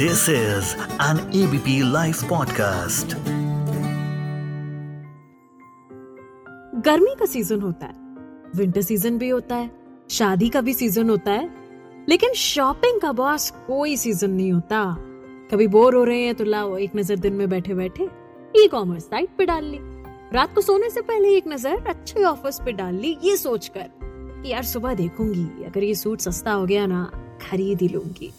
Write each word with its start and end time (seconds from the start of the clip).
This 0.00 0.28
is 0.28 0.76
an 1.00 1.18
ABP 1.32 1.72
Life 1.92 2.20
podcast. 2.24 3.14
गर्मी 6.84 7.14
का 7.14 7.26
season 7.26 7.60
होता 7.60 7.86
है। 7.86 7.94
विंटर 8.56 8.80
सीज़न 8.80 9.18
भी 9.18 9.28
होता 9.28 9.56
है। 9.56 9.70
शादी 10.10 10.48
का 10.48 10.60
भी 10.60 10.74
सीज़न 10.74 11.10
होता 11.10 11.32
है। 11.32 11.50
लेकिन 12.08 12.32
शॉपिंग 12.32 13.00
का 13.00 13.12
बॉस 13.12 13.50
कोई 13.50 13.96
सीज़न 13.96 14.30
नहीं 14.30 14.52
होता। 14.52 14.96
कभी 15.50 15.66
बोर 15.66 15.94
हो 15.94 16.04
रहे 16.04 16.22
हैं 16.22 16.34
तो 16.34 16.44
लाओ, 16.44 16.76
एक 16.76 16.90
नज़र 16.96 17.16
दिन 17.16 17.32
में 17.32 17.48
बैठे 17.48 17.74
बैठे 17.74 18.08
ई 18.56 18.68
कॉमर्स 18.68 19.02
साइट 19.02 19.28
पे 19.38 19.46
डाल 19.46 19.64
ली। 19.64 19.78
रात 20.32 20.54
को 20.54 20.60
सोने 20.60 20.90
से 20.90 21.00
पहले 21.00 21.36
एक 21.36 21.48
नज़र 21.48 21.86
अच्छे 21.88 22.24
ऑफर्स 22.24 22.60
पे 22.64 22.72
डाल 22.72 22.94
ली, 22.94 23.18
ये 23.24 23.36
सोचकर 23.36 23.90
कि 24.42 24.48
यार 24.48 24.62
सुबह 24.62 24.94
देखूँगी, 24.94 25.64
अगर 25.64 25.82
ये 25.82 25.94
सूट 25.94 26.20
सस्ता 26.20 26.52
हो 26.52 26.66
गया 26.66 26.86
ना, 26.86 27.10
खरीद 27.50 27.82
ही 27.82 27.88
लूँगी। 27.88 28.32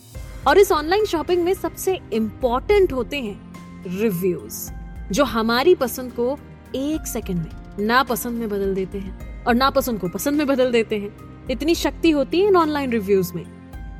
और 0.48 0.57
इस 0.57 0.71
ऑनलाइन 0.71 1.05
शॉपिंग 1.05 1.43
में 1.43 1.53
सबसे 1.53 1.99
इम्पोर्टेंट 2.13 2.93
होते 2.93 3.17
हैं 3.17 3.93
रिव्यूज़ 3.99 4.71
जो 5.12 5.23
हमारी 5.23 5.75
पसंद 5.75 6.12
को 6.12 6.38
एक 6.75 7.07
सेकंड 7.07 7.38
में, 7.38 7.85
ना 7.85 8.03
पसंद 8.03 8.39
में 8.39 8.49
बदल 8.49 8.73
देते 8.75 8.98
हैं 8.98 9.43
और 9.43 9.55
ना 9.55 9.70
पसंद 9.70 9.99
को 9.99 10.07
पसंद 10.07 10.38
में 10.38 10.48
बदल 10.48 10.71
देते 10.71 10.98
हैं। 10.98 11.48
इतनी 11.52 11.75
शक्ति 11.75 12.12
होती 12.12 12.41
है 12.41 12.48
इन 12.48 12.55
ऑनलाइन 12.55 12.91
रिव्यूज़ 12.91 13.34
में। 13.34 13.43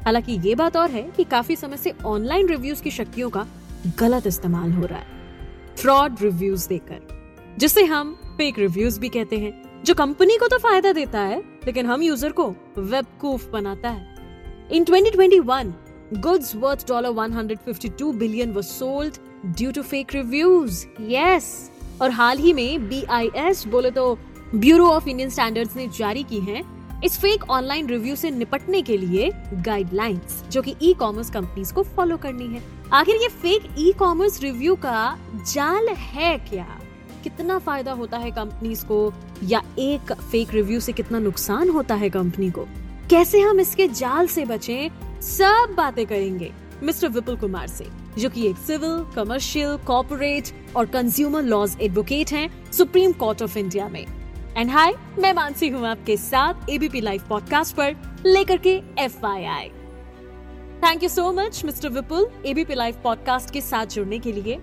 हालाँकि 0.06 0.40
ये 0.48 0.56
बात 0.56 0.78
और 0.78 0.92
है 0.92 1.02
कि 1.02 1.24
काफ़ी 1.24 1.56
समय 1.56 1.78
से 1.78 1.94
ऑनलाइन 2.06 2.50
रिव्यूज़ 2.50 2.84
की 2.84 2.92
शक्तियों 2.92 3.30
का 3.30 3.46
गलत 4.00 4.28
इस्तेमाल 4.28 4.72
हो 4.72 4.86
रहा 4.86 5.00
है। 5.00 5.06
फ्रॉड 5.78 6.16
रिव्यूज़ 6.22 6.68
देकर, 6.70 7.00
जिसे 7.58 7.84
हम 7.84 8.14
फेक 8.38 8.60
रिव्यूज़ 8.60 9.00
भी 9.00 9.10
कहते 9.10 9.38
हैं, 9.38 9.84
जो 9.84 9.94
कंपनी 9.94 10.38
को 10.38 10.48
तो 10.48 10.58
फ़ायदा 10.58 10.92
देता 10.92 11.20
है, 11.20 11.40
लेकिन 11.40 11.86
हम 11.86 12.02
यूज़र 12.02 12.32
को 12.32 12.50
वेबकूफ 12.78 13.52
बनाता 13.52 13.90
है। 13.90 14.16
इन 14.72 14.84
2021 14.84 15.74
goods 16.14 16.56
worth 16.56 16.86
$152 16.88 18.18
billion 18.18 18.54
were 18.54 18.64
sold 18.64 19.20
due 19.56 19.72
to 19.72 19.84
fake 19.84 20.14
reviews. 20.14 20.86
Yes. 21.12 21.44
और 22.02 22.12
हाल 22.12 22.38
ही 22.38 22.54
में 22.54 22.90
BIS 22.90 23.68
बोले 23.68 23.92
तो 23.92 24.20
ब्यूरो 24.56 24.88
ऑफ़ 24.88 25.08
इंडियन 25.10 25.30
स्टैंडर्ड्स 25.30 25.76
ने 25.76 25.88
जारी 25.88 26.24
की 26.24 26.40
हैं 26.40 26.80
इस 27.04 27.20
फेक 27.20 27.50
ऑनलाइन 27.50 27.88
रिव्यू 27.88 28.16
से 28.16 28.32
निपटने 28.32 28.82
के 28.82 28.98
लिए 28.98 29.32
गाइडलाइंस 29.54 30.44
जो 30.52 30.62
कि 30.62 30.76
ई 30.82 30.94
कॉमर्स 30.94 31.30
कंपनीज़ 31.30 31.74
को 31.74 31.84
फॉलो 31.84 32.18
करनी 32.18 32.48
है। 32.48 32.64
आखिर 32.94 33.16
ये 33.16 33.28
फेक 33.28 33.62
ई 33.80 33.92
कॉमर्स 33.92 34.42
रिव्यू 34.42 34.76
का 34.76 35.18
जाल 35.54 35.88
है 35.88 36.38
क्या? 36.38 36.80
कितना 37.24 37.60
फ़ायदा 37.60 37.92
होता 37.92 38.18
है 38.18 38.32
कंपनीज़ 38.32 38.86
को? 38.86 39.14
या 39.44 39.62
एक 39.80 40.14
फेक 40.14 40.54
रिव्यू 40.54 40.80
से 40.80 40.92
कितना 40.92 41.20
नुकसान 41.20 41.70
होता 41.70 41.96
है 41.96 42.10
कंपनी 42.10 42.52
को? 42.52 42.66
कैसे 43.10 43.40
हम 43.40 43.60
इसके 43.60 43.88
जाल 43.88 44.28
से 44.28 44.46
बचें? 44.46 45.09
सब 45.22 45.74
बातें 45.78 46.06
करेंगे 46.08 46.52
मिस्टर 46.84 47.10
विपुल 47.10 47.36
कुमार 47.38 47.68
से, 47.68 47.86
जो 48.18 48.30
कि 48.30 48.48
एक 48.48 48.58
सिविल 48.58 49.04
कमर्शियल 49.16 49.78
कॉर्पोरेट 49.78 50.52
और 50.76 50.86
कंज्यूमर 50.86 51.44
लॉज 51.44 51.76
एडवोकेट 51.82 52.32
हैं 52.34 52.72
सुप्रीम 52.72 53.12
कोर्ट 53.14 53.42
ऑफ़ 53.42 53.58
इंडिया 53.58 53.88
में। 53.90 54.06
एंड 54.58 54.70
हाय 54.72 54.94
मैं 55.20 55.34
मानसी 55.34 55.70
हूँ 55.70 55.86
आपके 55.88 56.16
साथ 56.18 56.70
एबीपी 56.70 57.02
लाइव 57.02 57.24
पॉडकास्ट 57.30 57.76
पर, 57.76 57.96
लेकर 58.26 58.58
के 58.58 58.82
FII 59.00 59.70
thank 60.84 61.04
you 61.04 61.10
so 61.10 61.32
much 61.34 61.64
mister 61.66 61.90
Vipul 61.90 62.30
ABP 62.46 62.76
live 62.76 63.00
podcast 63.04 63.52
के 63.54 63.62
साथ 63.62 63.86
जुड़ने 63.86 64.20
के 64.20 64.32
लिए। 64.32 64.60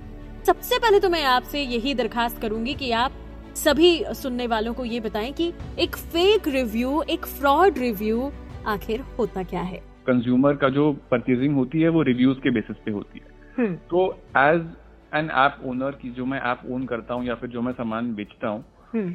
सबसे 0.47 0.79
पहले 0.79 1.01
तो 1.01 1.09
मैं 1.09 1.23
आपसे 1.25 1.63
यही 1.63 1.95
दरखास्त 1.95 2.39
करूँगी 2.39 2.75
कि 2.75 2.91
आप 2.93 3.13
सभी 3.57 4.05
सुनने 4.13 4.47
वालों 4.47 4.73
को 4.75 4.85
ये 4.85 5.01
बताएँ 5.01 5.33
कि 5.33 5.53
एक 5.79 5.97
फेक 5.97 6.49
रिव्यू 6.49 7.03
एक 7.03 7.27
फ्रॉड 7.27 7.79
रिव्यू 7.79 8.31
आखिर 8.67 9.01
होता 9.19 9.43
क्या 9.43 9.63
है। 9.63 9.83
कंज्यूमर 10.07 10.57
का 10.57 10.69
जो 10.71 10.93
परचेजिंग 11.11 11.55
होती 11.57 11.81
है 11.81 11.89
वो 11.89 12.03
रिव्यूज़ 12.05 12.39
के 12.39 12.51
बेसिस 12.51 12.77
पे 12.85 12.91
होती 12.91 13.19
है। 13.19 13.35
हम्म, 13.59 13.75
तो 13.75 14.07
एज 14.39 14.67
एन 15.13 15.31
ऐप 15.37 15.57
ओनर 15.67 15.99
की 16.03 16.11
जो 16.11 16.27
मैं 16.27 16.41
ऐप 16.43 16.63
ओन 16.71 16.87
करता 16.87 17.15
हूँ 17.15 17.25
या 17.25 17.35
फिर 17.35 17.51
जो 17.51 17.63
मैं 17.63 17.73
सामान 17.73 18.15
बेचता 18.15 18.49
हूँ 18.49 18.65
हम्म, 18.95 19.15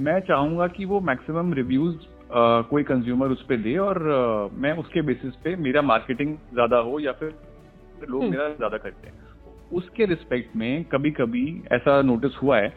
मैं 0.00 0.18
चाहूँगा 0.22 0.66
कि 0.68 0.84
वो 0.84 1.00
मैक्सिमम 1.02 1.52
रिव्यूज़ 1.54 1.96
कोई 2.70 2.82
कंज्यूमर 2.82 3.28
उस 3.28 3.42
पर 3.42 3.56
दे 3.56 3.76
और 3.78 3.98
uh, 3.98 4.58
मैं 4.58 4.72
उसके 4.78 5.02
बेसिस 5.02 5.34
पे 5.44 5.54
मेरा 5.58 5.82
मार्केटिंग 5.82 6.34
ज़्यादा 6.52 6.78
हो 6.78 6.98
या 7.00 7.12
फिर 7.12 7.34
लोग 8.10 8.22
हम्म। 8.22 8.30
मेरा 8.30 8.48
ज़्यादा 8.48 8.78
करते 8.78 9.08
हैं। 9.08 9.24
उसके 9.72 10.04
रिस्पेक्ट 10.04 10.56
में 10.56 10.84
कभी 10.84 11.10
कभी 11.10 11.44
ऐसा 11.72 12.00
नोटिस 12.02 12.38
हुआ 12.42 12.58
है 12.58 12.68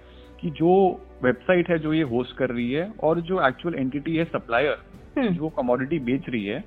कि 0.41 0.49
जो 0.49 0.75
वेबसाइट 1.23 1.69
है 1.69 1.77
जो 1.79 1.93
ये 1.93 2.03
होस्ट 2.11 2.35
कर 2.37 2.49
रही 2.49 2.71
है 2.71 2.89
और 3.03 3.19
जो 3.21 3.41
एक्चुअल 3.47 3.75
एंटिटी 3.75 4.15
है 4.15 4.25
सप्लायर 4.25 5.31
जो 5.31 5.49
कमोडिटी 5.49 5.99
बेच 6.05 6.29
रही 6.29 6.45
है 6.45 6.63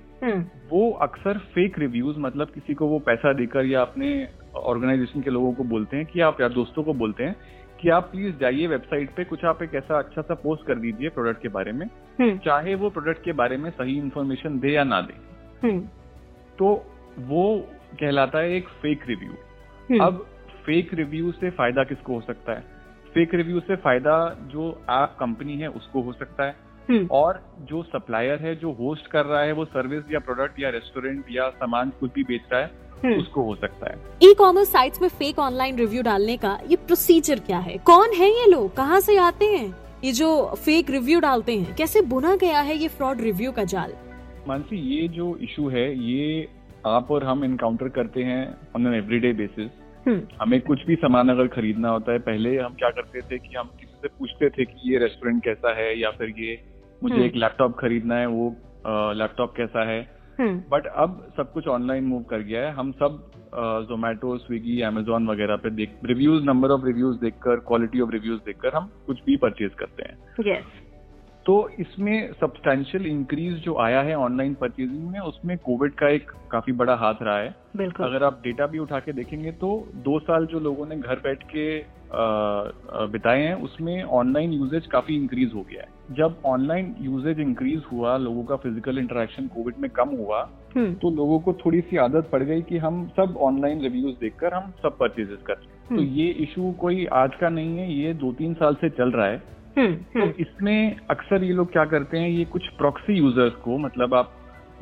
वो 0.71 0.91
अक्सर 0.91 1.39
फेक 1.39 1.79
रिव्यूज़ 1.79 2.19
मतलब 2.19 2.51
किसी 2.51 2.75
को 2.75 2.87
वो 2.87 2.99
पैसा 2.99 3.33
देकर 3.33 3.65
या 3.65 3.83
अपने 3.83 4.29
ऑर्गेनाइजेशन 4.57 5.21
के 5.21 5.31
लोगों 5.31 5.53
को 5.53 5.65
बोलते 5.65 5.97
हैं 5.97 6.07
कि 6.07 6.21
आप 6.21 6.41
या 6.41 6.49
दोस्तों 6.49 6.83
को 6.83 6.95
बोलते 6.95 7.25
हैं 7.25 7.37
कि 7.81 7.89
आप 7.89 8.03
प्लीज़ 8.03 8.37
जाइए 8.37 8.67
वेबसाइट 8.67 9.15
पे 9.15 9.25
कुछ 9.25 9.45
आप 9.45 9.63
एक 9.63 9.75
ऐसा 9.75 9.99
अच्छा 9.99 10.23
सा 10.23 10.35
पोस्ट 10.35 10.67
कर 10.67 10.75
दीजिए 10.75 11.09
प्रोडक्ट 11.09 11.43
के 11.43 11.49
बारे 11.49 11.73
में 11.73 11.87
हम्म, 12.21 12.39
चाहे 12.39 12.75
वो 12.75 12.91
प्रोडक्ट 12.91 13.25
के 13.25 13.33
बारे 13.33 13.57
में 13.57 13.71
सही 13.71 13.99
इन्फॉर्मेशन 13.99 14.59
दे 14.59 14.73
या 14.73 14.85
ना 14.85 15.01
दे। 15.01 15.15
हम्म, 15.67 15.81
तो 16.59 16.87
वो 17.19 17.69
कहलाता 18.01 18.39
है 18.39 18.53
एक 18.53 18.69
फेक 18.69 19.01
रिव्यू 19.09 19.33
हम्म, 19.91 20.05
अब 20.05 20.27
फेक 20.67 20.95
रिव्यू 20.95 21.33
से 21.33 21.51
फ़ायदा 21.51 21.85
किसको 21.85 22.15
हो 22.15 22.21
सकता 22.21 22.53
है? 22.53 22.61
फेक 23.15 23.35
रिव्यू 23.35 23.61
से 23.61 23.77
फ़ायदा 23.77 24.37
जो 24.43 24.83
ऐप 24.91 25.17
कंपनी 25.21 25.57
है 25.57 25.69
उसको 25.69 26.03
हो 26.03 26.13
सकता 26.13 26.45
है। 26.45 26.51
हम्म, 26.51 26.62
और 26.91 27.43
जो 27.61 27.83
सप्लायर 27.83 28.39
है 28.43 28.55
जो 28.57 28.73
होस्ट 28.73 29.07
कर 29.07 29.25
रहा 29.25 29.43
है 29.43 29.53
वो 29.53 29.65
सर्विस 29.65 30.13
या 30.13 30.19
प्रोडक्ट 30.19 30.61
या 30.61 30.71
रेस्टोरेंट 30.71 31.25
या 31.31 31.49
सामान 31.51 31.91
कुछ 32.01 32.11
भी 32.15 32.23
बेच 32.23 32.41
रहा 32.53 32.61
है 32.61 32.71
हम्म। 33.05 33.19
उसको 33.19 33.43
हो 33.43 33.55
सकता 33.55 33.91
है। 33.91 33.97
ई 34.23 34.35
कॉमर्स 34.35 34.73
साइट्स 34.73 35.03
में 35.03 35.09
फेक 35.09 35.39
ऑनलाइन 35.39 35.79
रिव्यू 35.79 36.03
डालने 36.03 36.37
का 36.37 36.59
ये 36.71 36.77
प्रोसीजर 36.77 37.39
क्या 37.39 37.59
है? 37.59 37.77
कौन 37.79 38.13
है 38.13 38.29
ये 38.31 38.47
लोग? 38.47 38.75
कहाँ 38.77 39.01
से 39.01 39.17
आते 39.19 39.45
हैं? 39.45 39.75
ये 40.05 40.13
जो 40.13 40.55
फेक 40.65 40.91
रिव्यू 40.91 41.21
डालते 41.21 41.57
हैं 41.59 41.75
कैसे 41.77 42.01
बुना 42.01 42.37
गया 42.37 42.61
है 42.61 42.77
ये 42.77 42.89
फ्रॉड 42.89 43.21
रिव्यू 43.21 43.53
का 43.53 43.65
जाल? 43.65 43.93
मानसी 44.49 44.77
ये 44.77 45.09
जो 45.09 45.37
इशू 45.43 45.69
है 45.69 45.87
ये 46.05 46.49
आप 46.87 47.11
और 47.11 47.25
हम 47.25 47.45
इनकाउंटर 47.45 47.89
करते 47.89 48.23
हैं 48.23 48.43
on 48.77 48.87
an 48.87 48.95
everyday 48.95 49.33
basis 49.33 49.71
hmm, 50.09 50.21
हमें 50.41 50.61
कुछ 50.61 50.85
भी 50.87 50.95
सामान 50.95 51.29
अगर 51.29 51.47
खरीदना 51.47 51.89
होता 51.89 52.13
है 52.13 52.19
पहले 52.19 52.57
हम 52.59 52.75
क्या 52.75 52.91
करते 52.91 53.21
थे 53.21 53.39
कि 53.39 53.55
हम 53.57 53.71
किसी 53.81 53.93
से 54.03 54.09
पूछते 54.09 54.49
थे 54.51 54.65
कि 54.65 54.93
ये 54.93 54.99
रेस्टोरेंट 54.99 55.43
कैसा 55.45 55.75
है 55.75 55.99
या 56.01 56.11
फिर 56.11 56.35
ये 56.39 56.55
मुझे 57.03 57.15
हम्म। 57.15 57.25
एक 57.25 57.37
लैपटॉप 57.37 57.77
खरीदना 57.79 58.17
है 58.17 58.27
वो 58.27 58.49
लैपटॉप 59.15 59.55
कैसा 59.57 59.85
है? 59.85 60.01
हम्म, 60.39 60.59
बट 60.71 60.87
अब 60.87 61.33
सब 61.37 61.53
कुछ 61.53 61.67
ऑनलाइन 61.69 62.05
मूव 62.05 62.23
कर 62.23 62.41
गया 62.41 62.67
है। 62.67 62.73
हम 62.73 62.93
सब 62.93 63.31
जोमेटो 63.89 64.37
स्विगी 64.39 64.81
एमेजोन 64.83 65.27
वगैरह 65.29 65.57
पे 65.57 65.71
देख 65.71 65.99
रिव्यूज़ 66.05 66.45
नंबर 66.45 66.71
ऑफ़ 66.71 66.85
रिव्यूज़ 66.85 67.21
देखकर 67.21 67.57
क्वालिटी 67.69 68.01
ऑफ़ 68.01 68.11
रिव्यूज़ 68.11 68.41
देखकर 68.47 68.75
हम 68.75 68.91
कुछ 69.07 69.23
भी 69.27 69.37
परचेज 69.37 69.75
करते 69.75 70.03
हैं। 70.03 70.17
Yes, 70.41 70.65
तो 71.47 71.55
इसमें 71.81 72.33
सब्सटैंशियल 72.33 73.07
इंक्रीज 73.07 73.55
जो 73.55 73.77
आया 73.81 74.01
है 74.03 74.15
ऑनलाइन 74.17 74.53
परचेजिंग 74.55 75.09
में 75.11 75.19
उसमें 75.21 75.57
कोविड 75.59 75.95
का 75.95 76.09
एक 76.09 76.31
काफ़ी 76.51 76.73
बड़ा 76.73 76.95
हाथ 76.97 77.23
रहा 77.23 77.39
है। 77.39 77.55
बिल्कुल। 77.77 78.07
अगर 78.07 78.25
आप 78.25 78.41
डेटा 78.45 78.67
भी 78.67 78.79
उठा 78.79 78.99
के 79.01 79.13
देखेंगे 79.13 79.53
तो 79.53 79.71
दो 80.05 80.19
साल 80.21 80.47
जो 80.47 80.61
लोगों 80.61 80.87
ने 80.87 80.97
घर 80.99 81.21
बैठ 81.21 81.43
के 81.47 81.67
बिताए 83.13 83.43
हैं 83.43 83.55
उसमें 83.63 84.03
ऑनलाइन 84.03 84.53
यूजेज 84.53 84.87
काफ़ी 84.87 85.15
इंक्रीज 85.17 85.53
हो 85.55 85.63
गया 85.71 85.83
है। 85.83 86.15
जब 86.17 86.37
ऑनलाइन 86.47 86.95
यूजेज 87.01 87.39
इंक्रीज 87.41 87.83
हुआ 87.93 88.17
लोगों 88.19 88.43
का 88.45 88.57
फ़िज़िकल 88.57 88.99
इंटरेक्शन 88.99 89.47
कोविड 89.47 89.79
में 89.79 89.91
कम 89.91 90.09
हुआ 90.17 90.41
हम्म, 90.77 90.93
तो 90.95 91.11
लोगों 91.11 91.39
को 91.41 91.53
थोड़ी 91.65 91.81
सी 91.81 91.97
आदत 91.99 92.29
पड़ 92.33 92.43
गई 92.43 92.63
कि 92.63 92.79
हम 92.79 93.07
सब 93.17 93.37
ऑनलाइन 93.43 93.81
रिव्यूज़ 93.83 94.15
देखकर 94.21 94.55
हम 94.55 94.73
सब 94.83 94.97
परचेजेस 94.99 95.39
कर 95.47 95.55
तो 95.55 95.95
हम्म। 95.95 96.05
ये 96.11 96.29
इशू 96.45 96.73
कोई 96.81 97.07
आज 97.15 97.35
का 97.41 97.49
नहीं 97.51 97.79
है 97.79 97.93
ये 97.95 98.13
दो 98.15 98.33
तीन 98.33 98.55
साल 98.55 98.75
से 98.75 98.91
चल 98.91 99.11
रहा 99.11 99.27
है। 99.27 99.43
तो 99.77 99.81
हम्म, 99.81 100.31
इसमें 100.41 100.97
अक्सर 101.11 101.45
ये 101.45 101.53
लोग 101.53 101.73
क्या 101.73 101.85
करते 101.85 102.19
हैं 102.19 102.29
ये 102.29 102.45
कुछ 102.45 102.69
प्रॉक्सी 102.79 103.19
यूज़र्स 103.19 103.55
को 103.55 103.79
मतलब 103.79 104.15
आप 104.15 104.33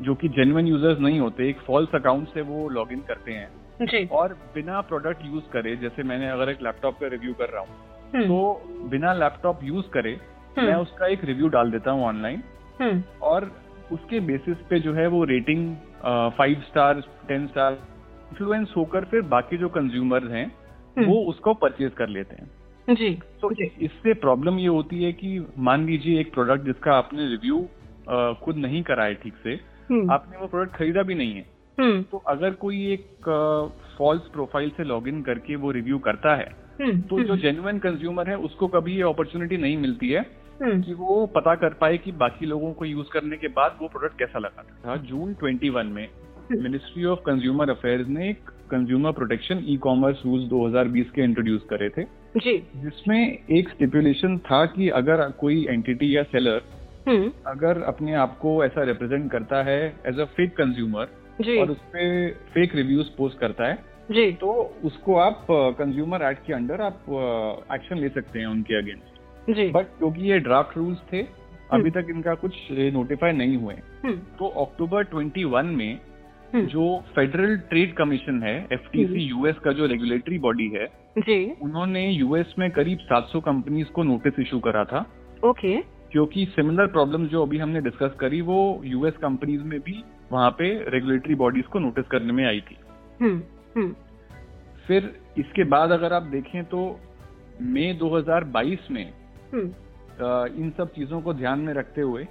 जो 0.01 0.15
कि 0.15 0.29
जेन्युइन 0.29 0.67
यूज़र्स 0.67 1.01
नहीं 1.01 1.21
होते 1.21 1.49
एक 1.49 1.59
फॉल्स 1.59 1.95
अकाउंट 1.95 2.29
से 2.29 2.41
वो 2.41 2.69
लॉग 2.69 2.93
इन 2.93 3.01
करते 3.01 3.33
हैं। 3.33 3.87
जी। 3.87 4.05
और 4.13 4.35
बिना 4.55 4.81
प्रोडक्ट 4.81 5.25
यूज़ 5.27 5.45
करे 5.53 5.77
जैसे 5.77 6.03
मैंने 6.03 6.29
अगर 6.31 6.49
एक 6.51 6.63
लैपटॉप 6.63 6.99
का 7.01 7.07
रिव्यू 7.07 7.35
कर 7.35 7.49
रहा 7.49 7.61
हूँ 7.61 7.69
हम्म, 8.15 8.25
तो 8.25 8.89
बिना 8.91 9.13
लैपटॉप 9.13 9.61
यूज़ 9.65 9.87
करे 9.87 10.13
हम्म, 10.59 10.67
मैं 10.67 10.75
उसका 10.75 11.07
एक 11.07 11.25
रिव्यू 11.25 11.49
डाल 11.49 11.71
देता 11.71 11.91
हूँ 11.91 12.05
ऑनलाइन 12.05 12.43
हम्म, 12.81 13.03
और 13.23 13.51
उसके 13.93 14.21
बेसिस 14.21 14.57
पे 14.71 14.81
जो 14.81 14.95
है 14.95 15.07
वो 15.07 15.25
rating 15.25 15.75
five 16.39 16.63
star 16.69 17.01
ten 17.29 17.47
star 17.47 17.73
influence 17.73 18.75
होकर 18.77 19.05
फिर 19.05 19.23
बाकी 19.29 19.57
जो 19.57 19.69
कंज्यूमर 19.69 20.31
हैं 20.33 20.47
हम्म। 20.47 21.07
वो 21.07 21.21
उसको 21.31 21.55
परचेज 21.55 21.93
कर 21.93 22.09
लेते 22.09 22.37
हैं। 22.37 22.51
जी। 22.91 23.11
तो 23.41 23.51
इससे 23.81 24.15
प्रॉब्लम 24.15 24.59
ये 24.59 24.67
होती 24.67 25.03
है 25.05 25.13
कि 25.13 25.47
मान 25.59 25.87
लीजिए 25.87 26.21
एक 26.21 26.33
प्रोडक्ट 26.33 26.65
जिसका 26.65 26.93
आपने 26.93 27.27
रिव्यू 27.27 27.59
खुद 28.45 28.57
नहीं 28.57 28.83
करा 28.83 29.05
है 29.05 29.15
ठीक 29.15 29.35
से 29.45 29.51
हम्म, 29.91 30.11
आपने 30.13 30.39
वो 30.39 30.47
प्रोडक्ट 30.47 30.77
खरीदा 30.77 31.03
भी 31.03 31.15
नहीं 31.15 31.35
है। 31.35 31.47
हम्म, 31.81 32.03
तो 32.03 32.19
अगर 32.19 32.51
कोई 32.51 32.93
एक 32.93 33.07
फॉल्स 33.99 34.23
प्रोफ़ाइल 34.23 34.71
से 34.71 34.85
लॉगिन 34.85 35.23
करके 35.23 35.57
वो 35.57 35.71
रिव्यू 35.71 35.99
करता 35.99 36.35
है 36.35 36.55
हम्म, 36.83 37.01
तो 37.01 37.21
जो 37.21 37.37
जेन्युन 37.37 37.79
कंज्यूमर 37.79 38.29
है 38.29 38.37
उसको 38.37 38.69
कभी 38.69 38.97
ये 38.97 39.03
अपॉर्चुनिटी 39.03 39.57
नहीं 39.57 39.77
मिलती 39.77 40.09
है 40.09 40.23
कि 40.63 40.95
वो 40.95 41.27
पता 41.27 41.55
कर 41.55 41.75
पाए 41.75 41.99
कि 41.99 42.13
बाकी 42.13 42.47
लोगों 42.47 42.73
को 42.73 42.85
यूज़ 42.85 43.09
करने 43.13 43.37
के 43.37 43.49
बाद 43.49 43.79
वो 43.83 43.89
प्रोडक्ट 43.89 44.19
कैसा 44.19 44.39
लगा 44.39 44.63
था। 44.63 44.97
जून 44.97 45.35
21 45.35 45.85
में 45.85 46.09
मिनिस्ट्री 46.53 47.05
ऑफ़ 47.05 47.19
कंज्यूमर 47.19 47.71
अफेयर्स 47.71 48.09
ने 48.09 48.29
एक 48.31 48.51
consumer 48.71 49.13
protection 49.13 49.65
e 49.69 49.77
commerce 49.77 50.23
rules 50.27 50.49
2020 50.49 51.11
के 51.11 51.23
इंट्रोड्यूस 51.23 51.63
करे 51.71 51.89
थे। 51.89 52.03
जी। 52.37 52.57
जिसमें 52.77 53.39
एक 53.51 53.69
स्टिपुलेशन 53.69 54.39
था 54.39 54.65
कि 54.67 54.89
अगर 54.89 55.29
कोई 55.31 55.67
एंटिटी 55.71 56.17
या 56.17 56.23
सेलर 56.23 56.63
हम्म। 57.09 57.31
अगर 57.47 57.83
अपने 57.83 58.15
आप 58.15 58.39
को 58.39 58.65
ऐसा 58.65 58.83
रिप्रेजेंट 58.83 59.31
करता 59.31 59.63
है 59.63 59.97
एज 60.07 60.19
अ 60.19 60.25
फेक 60.25 60.57
कंज्यूमर 60.57 61.03
और 61.61 61.71
उस 61.71 61.79
पे 61.79 62.31
फेक 62.31 62.75
रिव्यूज़ 62.75 63.09
पोस्ट 63.17 63.39
करता 63.39 63.69
है 63.69 63.79
जी। 64.11 64.33
तो 64.33 64.53
उसको 64.85 65.17
आप 65.17 65.47
कंज्यूमर 65.51 66.23
एक्ट 66.23 66.47
के 66.47 66.53
अंडर 66.53 66.81
आप 66.81 67.05
एक्शन 67.75 67.99
ले 67.99 68.09
सकते 68.09 68.39
हैं 68.39 68.47
उनके 68.47 68.79
अगेंस्ट 68.79 69.19
जी। 69.51 69.69
बट 69.71 69.87
क्योंकि 69.99 70.23
ये 70.23 70.39
ड्राफ्ट 70.39 70.77
रूल्स 70.77 70.99
थे 71.13 71.23
अभी 71.73 71.91
तक 71.91 72.07
इनका 72.11 72.35
कुछ 72.35 72.55
नोटिफाई 72.71 73.33
नहीं 73.33 73.57
हुए। 73.57 73.75
हम्म। 73.75 74.17
तो 74.39 74.49
अक्टूबर 74.65 75.05
21 75.05 75.63
में 75.63 76.01
हम्म। 76.55 76.67
जो 76.67 77.05
फेडरल 77.15 77.57
ट्रेड 77.59 77.95
कमीशन 77.95 78.43
है 78.43 78.57
एफटीसी 78.73 79.23
यूएस 79.23 79.59
का 79.59 79.73
जो 79.73 79.87
रेगुलेटरी 79.87 80.39
बॉडी 80.39 80.69
है 80.69 80.87
जी। 81.19 81.45
उन्होंने 81.63 82.09
यूएस 82.09 82.55
में 82.59 82.71
करीब 82.71 82.99
700 83.03 83.41
कंपनीज़ 83.41 83.89
को 83.89 84.03
नोटिस 84.03 84.39
इशू 84.41 84.59
करा 84.61 84.85
था। 84.85 85.01
ओके 85.45 85.81
क्योंकि 86.13 86.45
सिमिलर 86.47 86.87
प्रॉब्लम 86.87 87.27
जो 87.27 87.43
अभी 87.43 87.59
हमने 87.59 87.81
डिस्कस 87.81 88.15
करी 88.21 88.41
वो 88.41 88.61
यूएस 88.85 89.17
कंपनीज़ 89.17 89.63
में 89.63 89.79
भी 89.81 90.03
वहाँ 90.33 90.51
पे 90.51 90.69
रेगुलेटरी 90.91 91.35
बॉडीज 91.35 91.67
को 91.67 91.79
नोटिस 91.79 92.07
करने 92.07 92.33
में 92.33 92.45
आई 92.47 92.61
थी। 92.61 92.77
हम्म 93.21 93.43
हम्म। 93.77 93.95
फिर 94.87 95.13
इसके 95.39 95.65
बाद 95.65 95.91
अगर 95.91 96.13
आप 96.13 96.23
देखें 96.23 96.65
तो 96.65 96.81
मई 97.63 97.93
2022 97.93 98.91
में 98.91 99.05
हम्म। 99.53 100.63
इन 100.63 100.73
सब 100.77 100.93
चीज़ों 100.93 101.21
को 101.21 101.35
ध्यान 101.35 101.61
में 101.61 101.73
रखते 101.75 102.01
हुए 102.01 102.27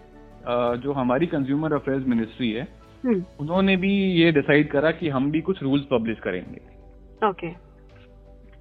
जो 0.77 0.93
हमारी 0.93 1.25
कंज्यूमर 1.27 1.73
अफेयर्स 1.73 2.07
मिनिस्ट्री 2.07 2.51
है 2.51 2.67
उन्होंने 3.05 3.75
भी 3.77 3.93
ये 4.13 4.31
डिसाइड 4.31 4.69
करा 4.71 4.91
कि 4.91 5.09
हम 5.09 5.31
भी 5.31 5.41
कुछ 5.41 5.61
रूल्स 5.63 5.83
पब्लिश 5.91 6.19
करेंगे। 6.19 7.27
ओके 7.27 7.49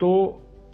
तो 0.01 0.11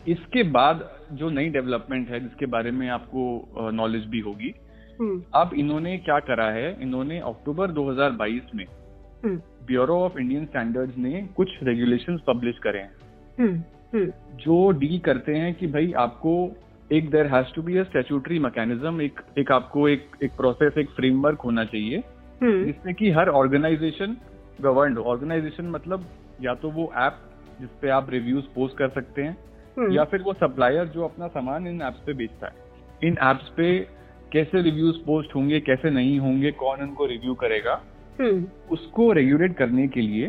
इसके 0.09 0.43
बाद 0.43 0.89
जो 1.13 1.31
नई 1.31 1.49
डेवलपमेंट 1.49 2.09
है 2.09 2.21
जिसके 2.21 2.47
बारे 2.47 2.71
में 2.71 2.89
आपको 2.89 3.71
नॉलेज 3.71 4.05
भी 4.05 4.21
होगी 4.21 4.55
हम्म। 5.01 5.23
अब 5.35 5.51
इन्होंने 5.55 5.97
क्या 5.99 6.19
करा 6.21 6.51
है? 6.51 6.83
इन्होंने 6.83 7.19
अक्टूबर 7.21 7.71
2022 7.71 8.55
में 8.55 8.65
हम्म। 9.25 9.37
ब्यूरो 9.67 9.99
ऑफ़ 10.01 10.19
इंडियन 10.19 10.45
स्टैंडर्ड्स 10.45 10.99
ने 10.99 11.23
कुछ 11.37 11.49
रेगुलेशंस 11.63 12.21
पब्लिश 12.27 12.59
करे 12.59 12.79
हैं। 12.79 12.93
हम्म 13.39 13.63
हम्म। 13.95 14.37
जो 14.37 14.71
डील 14.71 14.99
करते 14.99 15.35
हैं 15.35 15.55
कि 15.55 15.67
भाई 15.67 15.93
आपको 15.93 16.35
एक 16.93 17.11
there 17.11 17.27
has 17.27 17.55
to 17.55 17.63
be 17.63 17.77
a 17.77 17.83
statutory 17.83 18.39
mechanism 18.39 19.01
एक 19.01 19.21
एक 19.39 19.53
आपको 19.53 19.89
एक 19.89 20.11
एक 20.23 20.33
प्रोसेस 20.33 20.79
एक 20.79 20.91
फ्रेमवर्क 20.91 21.41
होना 21.41 21.65
चाहिए 21.65 22.03
हम्म। 22.43 22.65
जिसमें 22.65 22.95
कि 22.95 23.11
हर 23.11 23.29
ऑर्गेनाइजेशन 23.29 24.17
गवर्न 24.61 24.99
ऑर्गेनाइजेशन 24.99 25.67
मतलब 25.67 26.05
या 26.43 26.55
तो 26.55 26.71
वो 26.71 26.93
ऐप 26.97 27.19
जिसपे 27.61 27.89
आप 27.89 28.11
रिव्यूज़ 28.11 28.45
पोस्ट 28.55 28.77
कर 28.77 28.89
सकते 28.89 29.23
हैं 29.23 29.37
हम्म। 29.79 29.93
या 29.93 30.05
फिर 30.05 30.23
वो 30.23 30.33
सप्लायर 30.33 30.87
जो 30.87 31.05
अपना 31.05 31.27
सामान 31.27 31.67
इन 31.67 31.83
एप्स 31.83 31.99
पे 32.07 32.13
बेचता 32.13 32.47
है। 32.47 33.09
इन 33.09 33.17
एप्स 33.23 33.49
पे 33.49 33.79
कैसे 34.33 34.63
रिव्यूज़ 34.63 34.97
पोस्ट 34.97 35.35
होंगे 35.35 35.61
कैसे 35.61 35.91
नहीं 35.91 36.19
होंगे 36.19 36.51
कौन 36.53 36.83
उनको 36.83 37.07
रिव्यू 37.07 37.35
करेगा 37.35 37.81
हम्म। 38.21 38.47
उसको 38.71 39.13
रेगुलेट 39.13 39.57
करने 39.57 39.87
के 39.89 40.01
लिए 40.01 40.27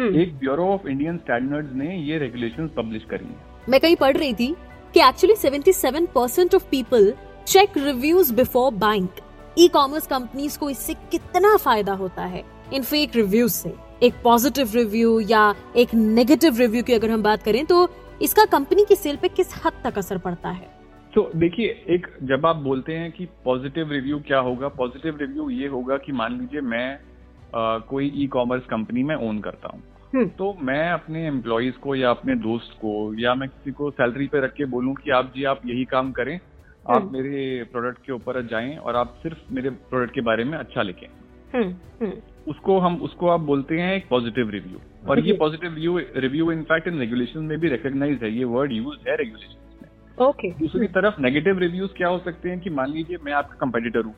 हम्म। 0.00 0.20
एक 0.20 0.38
ब्यूरो 0.38 0.66
ऑफ़ 0.66 0.88
इंडियन 0.88 1.16
स्टैंडर्ड्स 1.18 1.72
ने 1.74 1.96
ये 1.96 2.18
रेगुलेशन 2.18 2.68
पब्लिश 2.76 3.04
करी 3.04 3.24
है। 3.24 3.68
मैं 3.68 3.80
कहीं 3.80 3.96
पढ़ 3.96 4.16
रही 4.16 4.32
थी 4.34 4.54
कि 4.94 5.00
actually 5.00 5.34
77% 5.36 6.54
of 6.54 6.68
people 6.70 7.12
check 7.46 7.76
reviews 7.78 8.34
before 8.34 8.72
buying 8.74 9.20
e 9.58 9.68
commerce 9.68 10.06
companies 10.06 10.58
को 10.58 10.70
इससे 10.70 10.94
कितना 11.10 11.56
फ़ायदा 11.56 11.92
होता 11.92 12.24
है 12.24 12.42
इन 12.74 12.82
फेक 12.82 13.16
रिव्यूज़ 13.16 13.52
से? 13.52 13.74
एक 14.02 14.14
पॉजिटिव 14.24 14.70
रिव्यू 14.74 15.18
या 15.20 15.42
एक 15.76 15.94
नेगेटिव 15.94 16.58
रिव्यू 16.58 16.82
की 16.82 16.92
अगर 16.92 17.10
हम 17.10 17.22
बात 17.22 17.42
करें 17.42 17.64
तो 17.66 17.88
इसका 18.22 18.44
कंपनी 18.52 18.84
की 18.84 18.94
सेल 18.96 19.16
पे 19.16 19.28
किस 19.30 19.54
हद 19.64 19.80
तक 19.84 19.98
असर 19.98 20.18
पड़ता 20.18 20.48
है 20.50 20.68
तो 21.14 21.30
देखिए 21.36 21.68
एक 21.90 22.06
जब 22.22 22.46
आप 22.46 22.56
बोलते 22.64 22.94
हैं 22.94 23.10
कि 23.12 23.24
पॉजिटिव 23.44 23.92
रिव्यू 23.92 24.18
क्या 24.26 24.38
होगा 24.48 24.68
पॉजिटिव 24.74 25.16
रिव्यू 25.20 25.48
ये 25.50 25.68
होगा 25.68 25.96
कि 25.98 26.12
मान 26.12 26.38
लीजिए 26.40 26.60
मैं 26.66 26.88
अ, 26.94 27.78
कोई 27.88 28.12
ई 28.16 28.26
कॉमर्स 28.32 28.66
कंपनी 28.66 29.02
में 29.02 29.14
ओन 29.18 29.38
करता 29.40 29.68
हूँ 29.68 29.82
हम्म। 30.14 30.26
तो 30.38 30.52
मैं 30.62 30.90
अपने 30.90 31.26
एम्प्लॉयज़ 31.26 31.78
को 31.82 31.94
या 31.94 32.10
अपने 32.10 32.34
दोस्त 32.42 32.76
को 32.80 32.92
या 33.20 33.34
मैं 33.34 33.48
किसी 33.48 33.72
को 33.72 33.90
सैलरी 33.92 34.26
पे 34.28 34.40
रख 34.40 34.52
के 34.52 34.64
बोलूँ 34.70 34.94
कि 34.94 35.10
आप 35.12 35.32
जी 35.36 35.44
आप 35.52 35.60
यही 35.66 35.84
काम 35.90 36.12
करें 36.12 36.34
आप 36.36 36.96
हम्म। 36.96 37.12
मेरे 37.12 37.62
प्रोडक्ट 37.72 38.04
के 38.06 38.12
ऊपर 38.12 38.42
जाएँ 38.46 38.76
और 38.78 38.96
आप 38.96 39.14
सिर्फ़ 39.22 39.52
मेरे 39.54 39.70
प्रोडक्ट 39.90 40.14
के 40.14 40.20
बारे 40.22 40.44
में 40.44 40.56
अच्छा 40.58 40.82
लिखें 40.82 41.06
हम्म 41.54 42.10
उसको 42.50 42.78
हम 42.78 42.96
उसको 43.02 43.28
आप 43.28 43.40
बोलते 43.40 43.78
हैं 43.80 43.94
एक 43.96 44.08
पॉजिटिव 44.08 44.50
रिव्यू 44.50 44.78
और 45.08 45.20
ये 45.20 45.32
positive 45.36 45.74
review 45.74 45.98
review 46.16 46.50
in fact 46.52 46.88
in 46.88 46.98
regulation 46.98 47.44
में 47.44 47.58
भी 47.60 47.68
रिकॉग्नाइज 47.68 48.22
है 48.22 48.32
ये 48.32 48.44
वर्ड 48.46 48.72
यूज़ 48.72 49.08
है 49.08 49.16
रेगुलेशन 49.16 49.82
में। 49.82 50.26
ओके 50.28 50.50
दूसरी 50.54 50.86
तरफ़ 50.88 51.20
नेगेटिव 51.20 51.58
रिव्यूज़ 51.58 51.92
क्या 51.96 52.08
हो 52.08 52.18
सकते 52.18 52.48
हैं 52.48 52.60
कि 52.60 52.70
मान 52.70 52.90
लीजिए 52.92 53.18
मैं 53.24 53.32
आपका 53.32 53.56
कंपेटिटर 53.56 54.04
हूँ। 54.04 54.14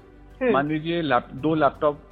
मान 0.53 0.69
लीजिए 0.69 1.03
दो 1.43 1.55
लैपटॉप 1.55 2.09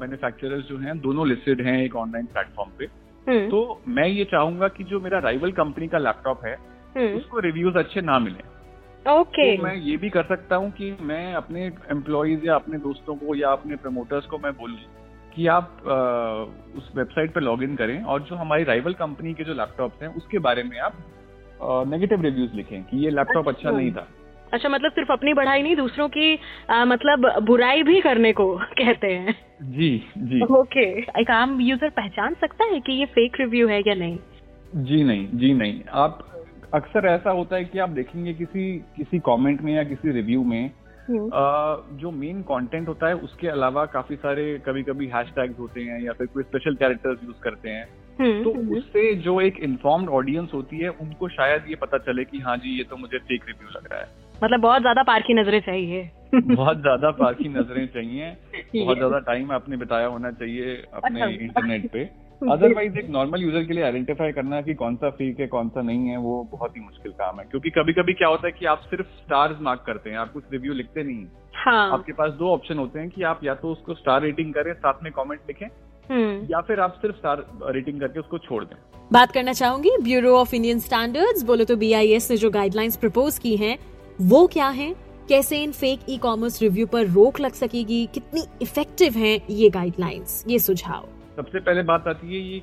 मैन्युफैक्चरर्स 0.00 0.64
जो 0.64 0.78
हैं 0.78 0.98
दोनों 1.00 1.28
लिस्टेड 1.28 1.60
हैं 1.60 1.76
एक 1.82 1.96
ऑनलाइन 1.96 2.26
प्लेटफॉर्म 2.26 2.70
पे। 2.78 2.84
हम्म 3.26 3.48
तो 3.50 3.80
मैं 3.88 4.06
ये 4.08 4.24
चाहूँगा 4.24 4.68
कि 4.68 4.84
जो 4.84 5.00
मेरा 5.00 5.18
राइवल 5.18 5.52
कंपनी 5.52 5.88
का 5.88 5.98
लैपटॉप 5.98 6.44
है 6.46 6.54
हम्म 6.96 7.16
उसको 7.16 7.38
रिव्यूज़ 7.40 7.78
अच्छे 7.78 8.00
ना 8.00 8.18
मिले। 8.18 8.50
ओके 9.12 9.50
तो 9.50 9.62
मैं 9.62 9.74
ये 9.76 9.96
भी 9.96 10.10
कर 10.10 10.24
सकता 10.24 10.56
हूँ 10.56 10.70
कि 10.70 10.96
मैं 11.02 11.34
अपने 11.34 11.66
एम्प्लॉयज़ 11.90 12.44
या 12.46 12.54
अपने 12.54 12.78
दोस्तों 12.80 13.16
को 13.16 13.34
या 13.34 13.52
अपने 13.52 13.76
प्रमोटर्स 13.76 14.26
को 14.26 14.38
मैं 14.38 14.52
बोलूँ 14.52 14.78
कि 15.36 15.46
आप 15.46 15.76
अ, 15.80 16.78
उस 16.78 16.90
वेबसाइट 16.96 17.34
पर 17.34 17.40
लॉग 17.40 17.62
इन 17.62 17.76
करें 17.76 18.02
और 18.02 18.22
जो 18.22 18.36
हमारी 18.36 18.64
राइवल 18.64 18.94
कंपनी 18.94 19.34
के 19.34 19.44
जो 19.44 19.54
लैपटॉप्स 19.54 20.02
हैं 20.02 20.14
उसके 20.14 20.38
बारे 20.38 20.62
में 20.62 20.78
आप 20.78 20.96
नेगेटिव 21.88 22.22
रिव्यूज़ 22.22 22.54
लिखें 22.54 22.82
कि 22.82 23.04
ये 23.04 23.10
लैपटॉप 23.10 23.48
अच्छा 23.48 23.68
अच्छा। 23.68 23.78
नहीं 23.78 23.92
था। 23.92 24.06
अच्छा 24.52 24.68
मतलब 24.68 24.92
सिर्फ़ 24.92 25.12
अपनी 25.12 25.34
बढ़ाई 25.34 25.62
नहीं 25.62 25.76
दूसरों 25.76 26.08
की 26.08 26.38
आ, 26.70 26.84
मतलब 26.84 27.38
बुराई 27.42 27.82
भी 27.82 28.00
करने 28.00 28.32
को 28.32 28.56
कहते 28.78 29.06
हैं। 29.06 29.34
जी 29.62 30.04
जी। 30.18 30.42
ओके। 30.44 30.84
एक 31.20 31.30
आम 31.30 31.60
यूज़र 31.60 31.88
पहचान 31.88 32.34
सकता 32.34 32.64
है 32.64 32.80
कि 32.80 32.92
ये 32.92 33.04
फेक 33.04 33.40
रिव्यू 33.40 33.68
है 33.68 33.80
या 33.80 33.94
नहीं? 33.94 34.18
जी 34.74 35.02
नहीं 35.04 35.28
जी 35.34 35.52
नहीं। 35.54 35.80
आप 35.92 36.18
अक्सर 36.74 37.06
ऐसा 37.06 37.30
होता 37.30 37.56
है 37.56 37.64
कि 37.64 37.78
आप 37.78 37.90
देखेंगे 37.90 38.34
किसी 38.34 38.78
किसी 38.96 39.18
कमेंट 39.18 39.62
में 39.62 39.74
या 39.74 39.82
किसी 39.84 40.12
रिव्यू 40.12 40.44
में 40.44 40.70
जो 42.00 42.10
मेन 42.10 42.42
कंटेंट 42.42 42.88
होता 42.88 43.08
है 43.08 43.14
उसके 43.14 43.48
अलावा 43.48 43.86
काफ़ी 43.86 44.16
सारे 44.16 44.58
कभी 44.66 44.82
कभी 44.82 45.06
हैशटैग्स 45.06 45.58
होते 45.58 45.80
हैं 45.80 46.02
या 46.02 46.12
फिर 46.12 46.26
कोई 46.26 46.42
स्पेशल 46.42 46.74
कैरेक्टर्स 46.74 47.18
यूज़ 47.24 47.40
करते 47.42 47.70
हैं। 47.70 47.88
हम्म, 48.20 48.44
तो 48.44 48.52
हम्म, 48.52 48.76
उससे 48.76 49.14
जो 49.14 49.40
एक 49.40 49.58
इन्फॉर्म्ड 49.58 50.08
ऑडियंस 50.08 50.50
होती 50.54 50.78
है 50.78 50.88
उनको 50.88 51.28
शायद 51.28 51.64
ये 51.68 51.74
पता 51.74 51.98
चले 51.98 52.24
कि 52.24 52.38
हाँ 52.38 52.56
जी 52.56 52.78
ये 52.78 52.84
तो 52.84 52.96
मुझे 52.96 53.18
फेक 53.18 53.44
रिव्यू 53.48 53.68
लग 53.68 53.88
रहा 53.92 54.00
है। 54.00 54.08
मतलब 54.44 54.60
बहुत 54.60 54.80
ज़्यादा 54.80 55.02
पार 55.02 55.22
की 55.22 55.34
नज़रें 55.34 55.60
चाहिए। 55.60 56.10
बहुत 56.34 56.80
ज़्यादा 56.80 57.10
पारखी 57.10 57.48
नज़रें 57.48 57.86
चाहिए। 57.86 58.36
बहुत 58.84 58.96
ज़्यादा 58.96 59.18
टाइम 59.18 59.52
आपने 59.52 59.76
बिताया 59.76 60.06
होना 60.06 60.30
चाहिए 60.30 60.84
अपने 60.94 61.22
अच्छा। 61.22 61.44
इंटरनेट 61.44 61.90
पे। 61.92 62.21
अदरवाइज़ 62.50 62.98
एक 62.98 63.08
नॉर्मल 63.10 63.42
यूज़र 63.42 63.64
के 63.64 63.74
लिए 63.74 63.84
आइडेंटिफाई 63.84 64.32
करना 64.32 64.60
कि 64.62 64.74
कौन 64.74 64.96
सा 64.96 65.10
फेक 65.10 65.40
है 65.40 65.46
कौन 65.46 65.68
सा 65.68 65.82
नहीं 65.82 66.08
है 66.08 66.16
वो 66.18 66.42
बहुत 66.52 66.76
ही 66.76 66.80
मुश्किल 66.80 67.12
काम 67.12 67.40
है। 67.40 67.44
क्योंकि 67.50 67.70
कभी 67.70 67.92
कभी 67.92 68.12
क्या 68.12 68.28
होता 68.28 68.46
है 68.46 68.52
कि 68.52 68.66
आप 68.66 68.80
सिर्फ़ 68.90 69.06
स्टार्स 69.18 69.60
मार्क 69.60 69.82
करते 69.86 70.10
हैं 70.10 70.18
आप 70.18 70.32
कुछ 70.32 70.44
रिव्यू 70.52 70.72
लिखते 70.72 71.02
नहीं 71.02 71.26
हाँ। 71.56 71.92
आपके 71.92 72.12
पास 72.12 72.32
दो 72.32 72.52
ऑप्शन 72.52 72.78
होते 72.78 72.98
हैं 72.98 73.08
कि 73.10 73.22
आप 73.22 73.40
या 73.44 73.54
तो 73.54 73.72
उसको 73.72 73.94
स्टार 73.94 74.22
रेटिंग 74.22 74.52
करें 74.54 74.72
साथ 74.74 75.02
में 75.02 75.12
कमेंट 75.12 75.40
लिखें 75.48 75.66
हम्म। 76.10 76.46
या 76.50 76.60
फिर 76.60 76.80
आप 76.80 76.98
सिर्फ़ 77.02 77.16
स्टार 77.16 77.46
रेटिंग 77.74 78.00
करके 78.00 78.20
उसको 78.20 78.38
छोड़ 78.38 78.64
दें। 78.64 78.76
बात 79.12 79.32
करना 79.32 79.52
चाहूँगी 79.52 79.96
ब्यूरो 80.02 80.34
ऑफ़ 80.36 80.54
इंडियन 80.54 80.78
स्टैंडर्ड्स 80.80 81.42
बोले 81.42 81.64
तो 81.64 81.76
बीआईएस 81.76 82.30
ने 82.30 82.36
जो 82.36 82.50
गाइडलाइंस 82.50 82.96
प्रपोज 82.96 83.38
की 83.38 83.56
हैं 83.56 83.78
वो 84.18 84.46
क्या 84.46 84.68
हैं? 84.70 84.94
कैसे 85.28 85.62
इन 85.62 85.72
फेक 85.72 86.00
ई 86.10 86.18
कॉमर्स 86.18 86.60
रिव्यू 86.62 86.86
पर 86.86 87.06
रोक 87.08 87.40
लग 87.40 87.52
सकेगी? 87.54 88.04
कितनी 88.14 88.44
इफ़ेक्टिव 88.62 89.12
हैं 89.16 89.38
ये 89.50 89.68
गाइडलाइंस 89.70 90.44
ये 90.48 90.58
सुझाव। 90.58 91.08
सबसे 91.36 91.60
पहले 91.60 91.82
बात 91.82 92.08
आती 92.08 92.34
है 92.34 92.40
ये 92.40 92.62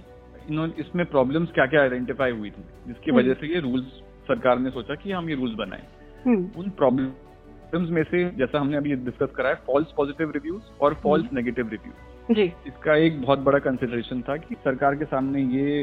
इन्होंने 0.50 0.74
इसमें 0.80 1.06
प्रॉब्लम्स 1.06 1.52
क्या 1.52 1.66
क्या 1.66 1.82
आइडेंटिफाई 1.82 2.32
हुई 2.32 2.50
थी? 2.50 2.64
जिसकी 2.88 3.12
हम्म। 3.12 3.20
वजह 3.20 3.34
से 3.34 3.48
ये 3.48 3.60
रूल्स 3.60 3.86
सरकार 4.28 4.60
ने 4.60 4.70
सोचा 4.70 4.96
कि 4.96 5.12
हम 5.12 5.30
ये 5.30 5.36
रूल्स 5.36 5.56
बनाएँ। 5.56 5.84
हम्म। 6.26 6.60
उन 6.60 6.70
प्रॉब्लम्स 6.70 7.90
में 7.90 8.04
से 8.04 8.24
जैसा 8.30 8.60
हमने 8.60 8.78
अभी 8.78 8.96
डिस्कस 8.96 9.32
करा 9.36 9.50
है 9.50 9.56
फॉल्स 9.68 9.92
पॉजिटिव 9.98 10.32
रिव्यूज़ 10.32 10.64
और 10.82 10.94
फॉल्स 10.94 11.34
नेगेटिव 11.34 11.70
रिव्यूज़ 11.70 12.34
जी। 12.34 12.44
इसका 12.68 12.96
एक 12.96 13.22
बहुत 13.22 13.40
बड़ा 13.40 13.60
कंसिडरेशन 13.60 14.22
था 14.22 14.36
कि 14.38 14.56
सरकार 14.56 14.96
के 14.96 15.06
सामने 15.06 15.42
ये 15.42 15.82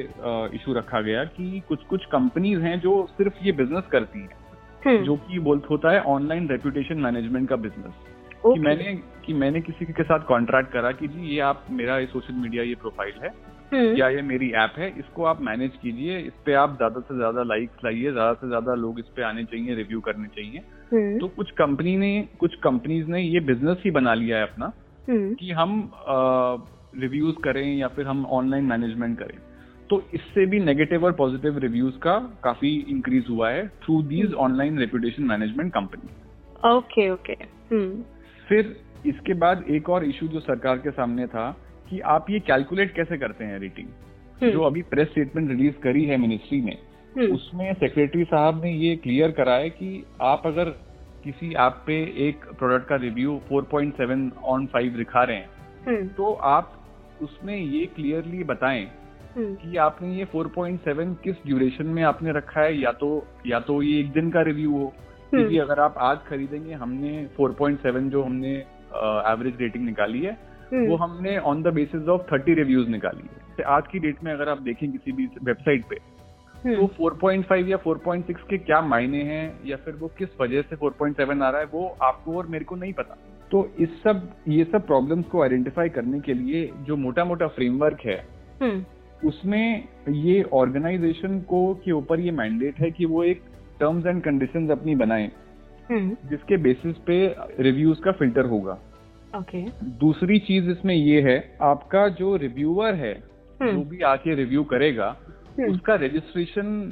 इशू 0.57 0.73
रखा 0.73 1.01
गया 1.01 1.25
कि 1.25 1.63
कुछ 1.69 1.85
कुछ 1.85 2.05
कंपनीज़ 2.05 2.61
हैं 2.61 2.81
जो 2.81 3.07
सिर्फ़ 3.19 3.45
ये 3.45 3.53
बिज़नेस 3.53 3.85
करती 3.93 4.21
हैं 4.21 4.45
हम्म। 4.87 5.05
जो 5.05 5.17
कि 5.17 5.39
बोल 5.39 5.63
होता 5.71 5.93
है 5.93 6.03
ऑनलाइन 6.03 6.49
रेपुटेशन 6.49 6.99
मैनेजमेंट 6.99 7.49
का 7.49 7.57
बिज़नेस 7.57 7.95
कि 8.53 8.61
मैंने 8.61 8.95
कि 9.27 9.35
मैंने 9.35 9.61
किसी 9.61 9.85
के 9.85 10.03
साथ 10.03 10.27
कॉन्ट्रैक्ट 10.27 10.73
करा 10.73 10.91
कि 10.93 11.09
जी 11.09 11.29
ये 11.29 11.41
आप 11.41 11.65
मेरा 11.71 11.99
ये 11.99 12.07
सोशल 12.07 12.35
मीडिया 12.35 12.63
ये 12.63 12.75
प्रोफ़ाइल 12.75 13.15
है 13.23 13.35
हम्म। 13.73 13.97
या 13.97 14.09
ये 14.09 14.23
मेरी 14.23 14.51
ऐप 14.53 14.75
है 14.79 14.89
इसको 14.99 15.25
आप 15.25 15.41
मैनेज 15.41 15.71
कीजिए 15.83 16.19
इस 16.19 16.33
पे 16.47 16.53
आप 16.55 16.77
ज़्यादा 16.77 17.01
से 17.01 17.17
ज़्यादा 17.17 17.43
लाइक्स 17.43 17.85
लाइए 17.85 18.13
ज़्यादा 18.13 18.33
से 18.33 18.49
ज़्यादा 18.49 18.75
लोग 18.75 18.99
इस 18.99 19.07
पे 19.17 19.23
आने 19.23 19.45
चाहिए 19.45 19.75
रिव्यू 19.75 20.01
करने 20.01 20.29
चाहिए। 20.29 20.63
हम्म। 20.93 21.19
तो 21.19 21.29
कुछ 21.29 21.51
कंपनी 21.51 21.97
ने 21.97 22.29
कुछ 22.39 22.55
कंपनीज़ 22.55 23.07
ने 23.07 23.23
ये 23.23 23.41
बिज़नेस 23.41 23.83
ही 23.85 23.91
बना 23.91 24.15
लिया 24.15 24.37
है 24.37 24.43
अपना 24.43 24.73
हम्म। 25.09 25.35
कि 25.35 25.51
हम 25.51 25.91
रिव्यूज़ 26.97 27.37
करें 27.45 27.77
या 27.77 27.89
फिर 27.89 28.07
हम 28.07 28.25
ऑनलाइन 28.27 28.65
मैनेजमेंट 28.65 29.19
करें। 29.19 29.39
तो 29.91 30.03
इससे 30.15 30.47
भी 30.47 30.61
नेगेटिव 30.61 31.05
और 31.05 31.13
पॉजिटिव 31.13 31.59
रिव्यूज़ 31.59 31.99
का 31.99 32.19
काफ़ी 32.45 32.71
इंक्रीज 32.89 33.27
हुआ 33.31 33.51
है 33.51 33.67
through 33.69 34.03
these 34.03 34.33
online 34.35 34.79
reputation 34.79 35.23
management 35.23 35.73
company 35.73 36.09
okay 36.71 37.11
okay 37.11 37.35
फिर 38.47 38.75
इसके 39.07 39.35
बाद 39.35 39.65
एक 39.71 39.89
और 39.91 40.05
इशू 40.05 40.27
जो 40.29 40.41
सरकार 40.41 40.79
के 40.79 40.91
सामने 40.91 41.27
था 41.27 41.51
कि 41.91 42.01
आप 42.11 42.31
ये 42.31 42.41
कैलकुलेट 42.41 42.95
कैसे 42.95 43.19
करते 43.19 43.45
हैं 43.45 43.59
रेटिंग 43.59 43.89
हम्म, 44.41 44.51
जो 44.53 44.63
अभी 44.63 44.83
प्रेस 44.83 45.09
स्टेटमेंट 45.09 45.51
रिलीज़ 45.51 45.75
करी 45.75 46.05
है 46.05 46.17
मिनिस्ट्री 46.17 46.61
ने 46.61 46.79
हम्म, 47.15 47.33
उसमें 47.35 47.73
सेक्रेटरी 47.75 48.25
साहब 48.25 48.65
ने 48.65 48.73
ये 48.73 48.97
क्लियर 48.97 49.31
करा 49.31 49.55
है 49.55 49.71
कि 49.71 50.05
आप 50.23 50.43
अगर 50.47 50.71
किसी 51.25 51.53
ऐप 51.59 51.83
पे 51.87 51.95
एक 52.29 52.45
प्रोडक्ट 52.59 52.89
का 52.89 52.97
रिव्यू 52.97 53.41
4.7 53.53 54.31
ऑन 54.45 54.67
5 54.67 54.97
दिखा 54.97 55.23
रहे 55.25 55.37
हैं 55.37 55.49
हम्म, 55.87 56.07
तो 56.09 56.33
आप 56.51 56.73
उसमें 57.23 57.57
ये 57.57 57.85
क्लियरली 57.87 58.45
बताएँ 58.45 58.87
कि 59.39 59.77
आपने 59.77 60.15
ये 60.17 60.25
4.7 60.37 61.15
किस 61.25 61.37
ड्यूरेशन 61.47 61.87
में 61.87 62.03
आपने 62.03 62.33
रखा 62.33 62.61
है 62.61 62.79
या 62.81 62.93
तो 62.93 63.09
या 63.47 63.61
तो 63.61 63.83
ये 63.83 63.99
एक 64.01 64.13
दिन 64.13 64.31
का 64.31 64.43
रिव्यू 64.43 64.71
हो 64.73 64.93
क्योंकि 65.31 65.59
अगर 65.59 65.81
आप 65.81 65.95
आज 65.99 66.19
खरीदेंगे 66.29 66.73
हमने 66.75 67.13
4.7 67.41 68.11
जो 68.11 68.23
हमने 68.23 68.53
एवरेज 69.33 69.61
रेटिंग 69.61 69.85
निकाली 69.85 70.21
है 70.23 70.33
हम्म, 70.73 70.87
वो 70.89 70.97
हमने 70.97 71.37
on 71.39 71.63
the 71.63 71.73
basis 71.75 72.09
of 72.09 72.23
30 72.31 72.55
reviews 72.55 72.89
निकाली 72.89 73.23
है। 73.23 73.55
तो 73.57 73.65
आज 73.71 73.87
की 73.93 73.99
डेट 73.99 74.23
में 74.25 74.33
अगर 74.33 74.49
आप 74.49 74.61
देखें 74.63 74.91
किसी 74.93 75.13
भी 75.13 75.27
वेबसाइट 75.43 75.85
पे 75.91 75.97
हम्म, 76.65 76.75
तो 76.77 76.87
4.5 77.01 77.69
या 77.69 77.77
4.6 77.79 78.43
के 78.51 78.59
क्या 78.59 78.81
मायने 78.83 79.23
हैं 79.23 79.45
या 79.67 79.77
फिर 79.77 79.95
वो 79.95 80.09
किस 80.19 80.29
वजह 80.41 80.63
से 80.63 80.77
4.7 80.77 81.43
आ 81.43 81.49
रहा 81.51 81.61
है 81.61 81.67
वो 81.73 81.87
आपको 82.03 82.37
और 82.37 82.47
मेरे 82.47 82.65
को 82.65 82.77
नहीं 82.77 82.93
पता। 82.93 83.17
तो 83.51 83.69
इस 83.81 84.03
सब 84.03 84.29
ये 84.49 84.65
सब 84.65 84.87
प्रॉब्लम्स 84.87 85.27
को 85.27 85.43
आइडेंटिफाई 85.43 85.89
करने 85.89 86.21
के 86.21 86.35
लिए 86.35 86.71
जो 86.81 86.97
मोटा 86.97 87.25
मोटा 87.25 87.47
फ्रेमवर्क 87.49 88.01
है 88.07 88.19
हम्म, 88.63 88.85
उसमें 89.29 89.89
ये 90.09 90.43
ऑर्गेनाइजेशन 90.53 91.39
को 91.41 91.63
के 91.75 91.93
ऊपर 91.93 92.21
ये 92.21 92.31
मैंडेट 92.31 92.81
है 92.81 92.91
कि 92.91 93.05
वो 93.05 93.23
एक 93.25 93.43
टर्म्स 93.81 94.07
एंड 94.07 94.23
कंडीशंस 94.23 94.71
अपनी 94.71 94.95
बनाएँ 94.97 95.31
हम्म, 95.91 96.17
जिसके 96.29 96.57
बेसिस 96.63 96.97
पे 97.07 97.17
रिव्यूज़ 97.61 98.01
का 98.01 98.13
फ़िल्टर 98.13 98.45
होगा। 98.47 98.79
ओके 99.33 99.63
दूसरी 100.01 100.39
चीज़ 100.41 100.71
इसमें 100.71 100.95
ये 100.95 101.21
है 101.23 101.39
आपका 101.65 102.09
जो 102.21 102.35
रिव्यूअर 102.37 102.95
है 102.95 103.13
हम्म, 103.61 103.71
जो 103.73 103.85
भी 103.85 104.01
आके 104.07 104.35
रिव्यू 104.35 104.65
करेगा 104.65 105.09
हम्म, 105.59 105.71
उसका 105.73 105.95
रजिस्ट्रेशन 105.97 106.91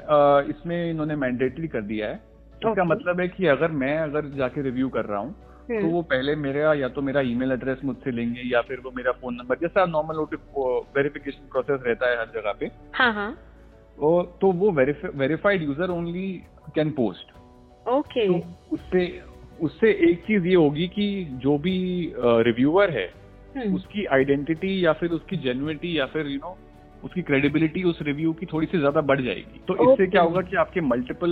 इसमें 0.50 0.90
इन्होंने 0.90 1.16
मैंडेटरी 1.16 1.68
कर 1.68 1.82
दिया 1.82 2.08
है। 2.08 2.14
इसका 2.14 2.70
Okay. 2.72 2.84
मतलब 2.90 3.20
है 3.20 3.26
कि 3.28 3.46
अगर 3.46 3.70
मैं 3.78 3.96
अगर 3.98 4.28
जाके 4.36 4.62
रिव्यू 4.62 4.88
कर 4.88 5.04
रहा 5.04 5.18
हूँ 5.18 5.32
तो 5.70 5.86
वो 5.88 6.00
पहले 6.02 6.34
मेरा 6.36 6.72
या 6.74 6.88
तो 6.88 7.02
मेरा 7.02 7.20
ईमेल 7.24 7.52
एड्रेस 7.52 7.78
मुझसे 7.84 8.10
लेंगे 8.10 8.40
या 8.52 8.60
फिर 8.60 8.80
वो 8.84 8.90
मेरा 8.96 9.12
फ़ोन 9.12 9.34
नंबर 9.34 9.56
जैसा 9.60 9.84
नॉर्मल 9.86 10.18
वेरिफिकेशन 10.96 11.48
प्रोसेस 11.52 11.80
रहता 11.86 12.10
है 12.10 12.18
हर 12.18 12.26
जगह 12.34 12.52
पे। 12.60 12.70
हाँ 12.94 13.12
हाँ। 13.12 13.30
तो 14.00 14.52
वो 14.52 14.70
verified 14.70 15.62
user 15.62 15.90
only 15.90 16.42
can 16.74 16.90
post 16.90 17.32
okay 17.88 18.28
उससे 18.28 19.22
उससे 19.62 19.90
एक 20.10 20.22
चीज़ 20.26 20.46
ये 20.46 20.54
होगी 20.54 20.86
कि 20.88 21.24
जो 21.30 21.58
भी 21.58 21.78
रिव्यूअर 22.18 22.90
है 22.90 23.12
हम्म, 23.56 23.74
उसकी 23.74 24.04
आइडेंटिटी 24.04 24.84
या 24.86 24.92
फिर 24.92 25.10
उसकी 25.10 25.36
जेन्युइनिटी 25.36 25.98
या 25.98 26.06
फिर 26.06 26.26
यू 26.26 26.38
नो 26.38 26.56
उसकी 27.04 27.22
क्रेडिबिलिटी 27.22 27.82
उस 27.82 27.98
रिव्यू 28.02 28.32
की 28.32 28.46
थोड़ी 28.46 28.66
सी 28.66 28.78
ज़्यादा 28.78 29.00
बढ़ 29.00 29.20
जाएगी। 29.20 29.60
तो 29.68 29.74
okay. 29.74 29.92
इससे 29.92 30.06
क्या 30.06 30.22
होगा 30.22 30.40
कि 30.40 30.56
आपके 30.56 30.80
मल्टीपल 30.80 31.30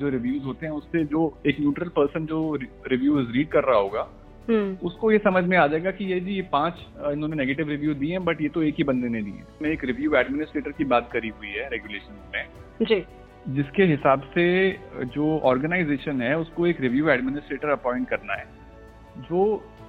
जो 0.00 0.08
रिव्यूज़ 0.08 0.44
होते 0.44 0.66
हैं 0.66 0.72
उससे 0.72 1.04
जो 1.04 1.40
एक 1.46 1.60
न्यूट्रल 1.60 1.88
पर्सन 1.88 2.26
जो 2.26 2.54
रिव्यूज़ 2.86 3.30
रीड 3.30 3.48
कर 3.48 3.64
रहा 3.64 3.78
होगा 3.78 4.08
उसको 4.82 5.12
ये 5.12 5.18
समझ 5.18 5.44
में 5.44 5.56
आ 5.58 5.66
जाएगा 5.66 5.90
कि 5.90 6.04
ये 6.04 6.20
जी 6.20 6.32
ये 6.32 6.42
पाँच 6.42 6.74
इन्होंने 7.12 7.36
नेगेटिव 7.36 7.68
रिव्यू 7.68 7.94
दिए 7.94 8.10
हैं 8.10 8.24
बट 8.24 8.40
ये 8.42 8.48
तो 8.48 8.62
एक 8.62 8.74
ही 8.78 8.84
बंदे 8.84 9.08
ने 9.08 9.22
दिए 9.22 9.42
मैं 9.62 9.70
एक 9.70 9.84
रिव्यू 9.84 10.14
एडमिनिस्ट्रेटर 10.14 10.70
की 10.70 10.84
बात 10.84 11.10
करी 11.12 11.28
हुई 11.28 11.48
है 11.48 11.68
रेगुलेशन 11.68 12.14
में। 12.34 12.44
जी। 12.82 13.04
जिसके 13.48 13.82
हिसाब 13.82 14.22
से 14.34 14.70
जो 15.06 15.38
ऑर्गेनाइजेशन 15.38 16.22
है 16.22 16.38
उसको 16.38 16.66
एक 16.66 16.80
रिव्यू 16.80 17.08
एडमिनिस्ट्रेटर 17.08 17.68
अपॉइंट 17.68 18.08
करना 18.08 18.34
है। 18.34 18.46
जो 19.18 19.42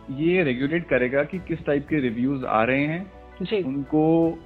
ये 0.10 0.44
रेगुलेट 0.44 0.88
करेगा 0.88 1.24
कि 1.24 1.40
किस 1.40 1.66
टाइप 1.66 1.88
के 1.88 2.00
रिव्यूज़ 2.00 2.46
आ 2.46 2.64
रहे 2.64 2.86
हैं 2.86 3.12
जी। 3.42 3.62
उनको 3.64 4.04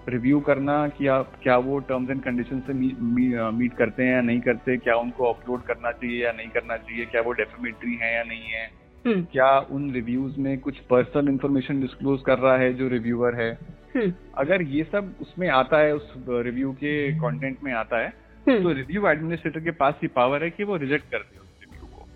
रिव्यू 0.09 0.39
करना 0.39 0.87
कि 0.87 1.07
आप 1.07 1.31
क्या 1.43 1.57
वो 1.57 1.79
टर्म्स 1.79 2.09
एंड 2.09 2.21
कंडीशन 2.23 2.59
से 2.59 2.73
मीट 2.73 2.97
मी, 3.01 3.27
मीट 3.57 3.73
करते 3.73 4.03
हैं 4.03 4.13
या 4.13 4.21
नहीं 4.21 4.41
करते 4.41 4.77
क्या 4.77 4.95
उनको 4.95 5.31
अपलोड 5.33 5.63
करना 5.63 5.91
चाहिए 5.91 6.23
या 6.23 6.31
नहीं 6.31 6.47
करना 6.47 6.77
चाहिए 6.77 7.05
क्या 7.05 7.21
वो 7.21 7.31
डेफिमेटरी 7.31 7.95
है 8.01 8.15
या 8.15 8.23
नहीं 8.23 8.41
है। 8.41 8.65
हम्म, 8.65 8.82
क्या 9.07 9.59
उन 9.59 9.91
रिव्यूज़ 9.93 10.39
में 10.39 10.59
कुछ 10.59 10.79
पर्सनल 10.79 11.29
इंफॉर्मेशन 11.29 11.81
डिस्क्लोज 11.81 12.21
कर 12.21 12.39
रहा 12.39 12.57
है 12.57 12.73
जो 12.73 12.87
रिव्यूअर 12.87 13.35
है? 13.35 13.57
हम्म, 13.95 14.13
अगर 14.37 14.61
ये 14.61 14.83
सब 14.83 15.13
उसमें 15.21 15.49
आता 15.49 15.77
है 15.77 15.95
उस 15.95 16.13
रिव्यू 16.29 16.71
के 16.71 17.11
कंटेंट 17.13 17.57
में 17.63 17.73
आता 17.73 17.97
है 17.97 18.13
हम्म, 18.47 18.63
तो 18.63 18.71
रिव्यू 18.71 19.07
एडमिनिस्ट्रेटर 19.07 19.59
के 19.59 19.71
पास 19.71 19.93
ही 20.01 20.07
पावर 20.07 20.43
है 20.43 20.49
कि 20.49 20.63
वो 20.63 20.75
रिजेक्ट 20.75 21.11
कर 21.11 21.17
दे 21.17 21.39
उस 21.39 21.47
रिव्यू 21.61 21.97
को। 21.97 22.07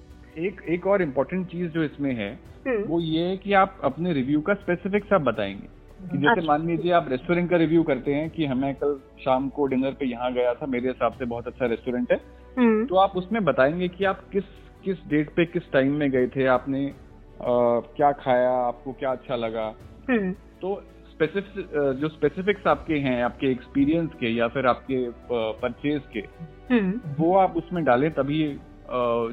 एक 0.42 0.62
एक 0.70 0.88
और 0.88 1.02
इम्पोर्टेंट 1.02 1.48
चीज़ 1.48 1.72
जो 1.72 1.84
इसमें 1.84 2.14
है 2.16 2.40
हम्म, 2.68 2.84
वो 2.84 3.00
ये 3.00 3.22
है 3.22 3.38
कि 3.38 3.54
आप 3.54 3.78
अपने 3.84 4.14
रिव्यू 4.14 4.42
का 4.42 4.54
स्पेसिफिक 4.54 5.06
सब 5.06 5.24
बताएँगे। 5.24 5.78
कि 6.12 6.18
जैसे 6.18 6.28
अच्छा। 6.28 6.48
मान 6.48 6.68
लीजिए 6.68 6.92
आप 6.92 7.08
रेस्टोरेंट 7.10 7.50
का 7.50 7.58
रिव्यू 7.58 7.84
करते 7.84 8.14
हैं 8.14 8.30
कि 8.30 8.46
हमें 8.46 8.76
कल 8.76 9.00
शाम 9.26 9.50
को 9.50 9.66
डिनर 9.66 9.92
पे 9.92 10.06
यहाँ 10.06 10.34
गया 10.34 10.54
था 10.54 10.66
मेरे 10.66 10.88
हिसाब 10.88 11.14
से 11.14 11.26
बहुत 11.26 11.48
अच्छा 11.48 11.66
रेस्टोरेंट 11.66 12.12
है। 12.12 12.22
हम्म, 12.58 12.86
तो 12.86 12.96
आप 12.96 13.12
उसमें 13.12 13.46
बताएँगे 13.46 13.88
कि 13.88 14.06
आप 14.06 14.30
किस 14.32 14.44
किस 14.88 15.08
डेट 15.10 15.30
पे 15.36 15.46
किस 15.48 15.72
टाइम 15.72 15.94
में 15.96 16.10
गए 16.12 16.28
थे? 16.28 16.46
आपने 16.50 16.86
अ, 16.88 17.50
क्या 17.96 18.12
खाया? 18.20 18.52
आपको 18.60 18.92
क्या 18.94 19.12
अच्छा 19.12 19.36
लगा? 19.36 19.66
हम्म, 20.10 20.32
तो 20.62 20.76
स्पेसिफिक 21.10 21.70
जो 22.00 22.08
स्पेसिफिक्स 22.10 22.68
आपके 22.68 22.98
हैं 23.00 23.22
आपके 23.24 23.52
एक्सपीरियंस 23.52 24.10
के 24.20 24.30
या 24.30 24.48
फिर 24.48 24.66
आपके 24.68 24.98
परचेज 25.62 26.02
के 26.14 26.20
हम्म, 26.70 27.00
वो 27.20 27.36
आप 27.38 27.58
उसमें 27.58 27.84
डालें 27.84 28.10
तभी 28.14 28.42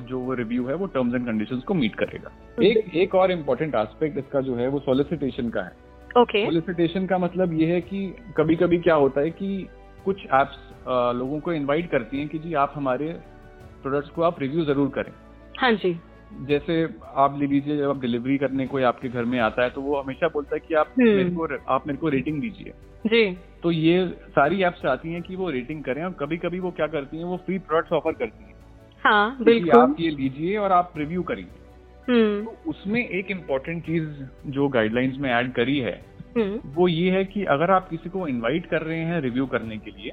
जो 0.08 0.18
वो 0.18 0.34
रिव्यू 0.34 0.66
है 0.66 0.74
वो 0.74 0.86
टर्म्स 0.94 1.14
एंड 1.14 1.26
कंडीशंस 1.26 1.62
को 1.62 1.74
मीट 1.74 1.94
करेगा। 1.94 2.30
एक 2.62 2.94
एक 2.96 3.14
और 3.14 3.30
इम्पोर्टेंट 3.30 3.74
एस्पेक्ट 3.74 4.18
इसका 4.18 4.40
जो 4.40 4.54
है 4.56 4.68
वो 4.68 4.78
सोलिसिटेशन 4.80 5.50
का 5.50 5.62
है। 5.62 6.22
ओके। 6.22 6.44
सोलिसिटेशन 6.44 7.06
का 7.06 7.18
मतलब 7.18 7.52
ये 7.60 7.66
है 7.66 7.80
कि 7.82 8.06
कभी 8.36 8.56
कभी 8.56 8.78
क्या 8.78 8.94
होता 8.96 9.20
है 9.20 9.30
कि 9.32 9.68
कुछ 10.04 10.24
एप्स 10.34 10.58
लोगों 11.16 11.40
को 11.40 11.52
इनवाइट 11.52 11.90
करती 11.90 12.18
हैं 12.18 12.28
कि 12.28 12.38
जी 12.38 12.54
आप 12.62 12.72
हमारे 12.76 13.12
प्रोडक्ट्स 13.82 14.10
को 14.10 14.22
आप 14.22 14.40
रिव्यू 14.40 14.64
ज़रूर 14.64 14.88
करें। 14.88 15.12
हाँ 15.58 15.72
जी। 15.72 15.98
जैसे 16.46 16.82
आप 17.14 17.36
ले 17.40 17.46
लीजिए 17.46 17.76
जब 17.78 17.90
आप 17.90 18.00
डिलीवरी 18.00 18.36
करने 18.38 18.66
कोई 18.66 18.82
आपके 18.82 19.08
घर 19.08 19.24
में 19.24 19.38
आता 19.40 19.62
है 19.62 19.70
तो 19.70 19.80
वो 19.80 20.00
हमेशा 20.00 20.28
बोलता 20.28 20.54
है 20.56 20.60
कि 20.60 20.74
आप 20.74 20.94
हम्म। 20.98 21.10
मेरे 21.10 21.30
को 21.30 21.48
आप 21.74 21.86
मेरे 21.86 21.98
को 21.98 22.08
रेटिंग 22.08 22.40
दीजिए। 22.40 22.72
जी। 23.06 23.36
तो 23.62 23.70
ये 23.70 24.06
सारी 24.30 24.62
एप्स 24.62 24.82
चाहती 24.82 25.12
हैं 25.12 25.22
कि 25.22 25.36
वो 25.36 25.50
रेटिंग 25.50 25.82
करें 25.84 26.02
और 26.04 26.12
कभी 26.12 26.36
कभी 26.36 26.60
वो 26.60 26.70
क्या 26.70 26.86
करती 26.86 27.16
हैं 27.16 27.24
वो 27.24 27.36
फ्री 27.36 27.58
प्रोडक्ट्स 27.58 27.92
ऑफ़र 27.92 28.12
करती 28.12 28.44
हैं। 28.44 28.54
हाँ 29.04 29.36
बिल्कुल। 29.42 29.80
आप 29.80 29.96
ये 30.00 30.10
लीजिए 30.10 30.56
और 30.56 30.72
आप 30.72 30.92
रिव्यू 30.96 31.22
करिए। 31.22 31.46
हम्म, 32.08 32.44
तो 32.44 32.70
उसमें 32.70 33.00
एक 33.00 33.30
इम्पोर्टेंट 33.30 33.82
चीज़ 33.82 34.50
जो 34.50 34.68
गाइडलाइंस 34.68 35.16
में 35.18 35.30
ऐड 35.30 35.52
करी 35.52 35.78
है 35.78 35.94
हम्म, 36.36 36.60
वो 36.66 36.88
ये 36.88 37.10
है 37.10 37.24
कि 37.24 37.44
अगर 37.44 37.70
आप 37.70 37.88
किसी 37.88 38.10
को 38.10 38.26
इनवाइट 38.28 38.66
कर 38.66 38.82
रहे 38.82 38.98
हैं 38.98 39.20
रिव्यू 39.20 39.46
करने 39.46 39.78
के 39.78 39.90
लिए 39.90 40.12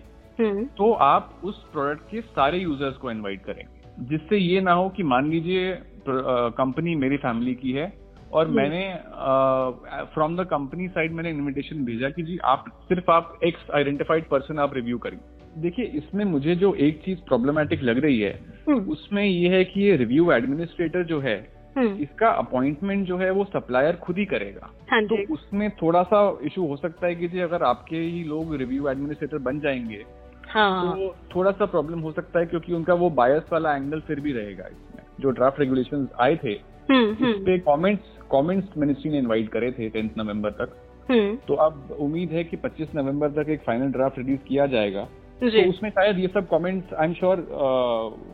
तो 0.77 0.91
आप 0.93 1.39
उस 1.43 1.63
प्रोडक्ट 1.71 2.09
के 2.11 2.21
सारे 2.21 2.57
यूज़र्स 2.57 2.95
को 2.97 3.11
इनवाइट 3.11 3.43
करेंगे। 3.43 3.80
जिससे 4.01 4.37
ये 4.37 4.61
ना 4.61 4.71
हो 4.71 4.89
कि 4.89 5.03
मान 5.03 5.29
लीजिए 5.29 5.73
कंपनी 6.07 6.95
मेरी 6.95 7.17
फैमिली 7.17 7.53
की 7.55 7.71
है 7.71 7.91
और 8.33 8.45
हम्म। 8.45 8.55
मैंने 8.57 10.03
फ्रॉम 10.13 10.35
द 10.37 10.45
कंपनी 10.45 10.87
साइड 10.87 11.13
मैंने 11.13 11.29
इनविटेशन 11.29 11.83
भेजा 11.85 12.09
कि 12.09 12.23
जी 12.23 12.37
आप 12.45 12.65
सिर्फ़ 12.89 13.11
आप 13.11 13.39
एक्स 13.43 13.69
आइडेंटिफाइड 13.75 14.27
पर्सन 14.29 14.59
आप 14.59 14.73
रिव्यू 14.73 14.97
करिए। 14.97 15.19
देखिए 15.61 15.85
इसमें 15.95 16.23
मुझे 16.25 16.55
जो 16.55 16.73
एक 16.81 17.01
चीज़ 17.05 17.19
प्रॉब्लमेटिक 17.19 17.83
लग 17.83 17.97
रही 17.97 18.19
है 18.19 18.33
हम्म, 18.67 18.79
उसमें 18.91 19.23
ये 19.23 19.49
है 19.49 19.63
कि 19.63 19.81
ये 19.81 19.95
रिव्यू 19.95 20.31
एडमिनिस्ट्रेटर 20.31 21.03
जो 21.03 21.19
है 21.19 21.35
हम्म, 21.77 21.95
इसका 22.03 22.29
अपॉइंटमेंट 22.29 23.05
जो 23.07 23.17
है 23.17 23.29
वो 23.31 23.43
सप्लायर 23.45 23.95
खुद 23.95 24.17
ही 24.17 24.25
करेगा। 24.25 24.71
हाँ 24.91 25.01
तो 25.05 25.17
उसमें 25.33 25.69
थोड़ा 25.71 26.01
सा 26.03 26.21
इशू 26.43 26.65
हो 26.67 26.75
सकता 26.77 27.07
है 27.07 27.15
कि 27.15 27.27
जी 27.27 27.39
अगर 27.39 27.63
आपके 27.63 27.97
ही 27.97 28.23
लोग 28.23 28.55
रिव्यू 28.55 28.87
एडमिनिस्ट्रेटर 28.89 29.37
बन 29.37 29.59
जाएँगे 29.59 30.03
हाँ। 30.51 30.95
तो 30.95 31.15
थोड़ा 31.35 31.51
सा 31.51 31.65
प्रॉब्लम 31.65 31.99
हो 31.99 32.11
सकता 32.11 32.39
है 32.39 32.45
क्योंकि 32.45 32.73
उनका 32.73 32.93
वो 32.93 33.09
बायस 33.09 33.43
वाला 33.51 33.75
एंगल 33.75 33.99
फिर 33.99 34.19
भी 34.19 34.33
रहेगा 34.33 34.65
इसमें। 34.65 35.03
जो 35.19 35.29
ड्राफ्ट 35.29 35.59
रेगुलेशन 35.59 36.07
आए 36.19 36.35
थे 36.43 36.51
हम्म, 36.91 37.11
उस 37.11 37.21
हम्म, 37.21 37.33
पे 37.33 37.57
कमेंट्स 37.59 38.17
कमेंट्स 38.31 38.77
मिनिस्ट्री 38.77 39.11
ने 39.11 39.17
इनवाइट 39.17 39.49
करे 39.49 39.71
थे 39.71 39.89
टेंथ 39.89 40.09
नवंबर 40.17 40.51
तक। 40.51 40.75
हम्म, 41.11 41.35
तो 41.35 41.53
अब 41.53 41.97
उम्मीद 41.99 42.31
है 42.31 42.43
कि 42.43 42.57
25 42.57 42.87
नवंबर 42.95 43.29
तक 43.29 43.49
एक 43.49 43.61
फाइनल 43.61 43.91
ड्राफ्ट 43.91 44.17
रिलीज़ 44.17 44.39
किया 44.39 44.65
जाएगा। 44.65 45.07
तो 45.41 45.69
उसमें 45.69 45.89
शायद 45.89 46.19
ये 46.19 46.27
सब 46.27 46.47
comments 46.49 46.93
I 46.93 47.07
am 47.07 47.13
sure 47.13 47.37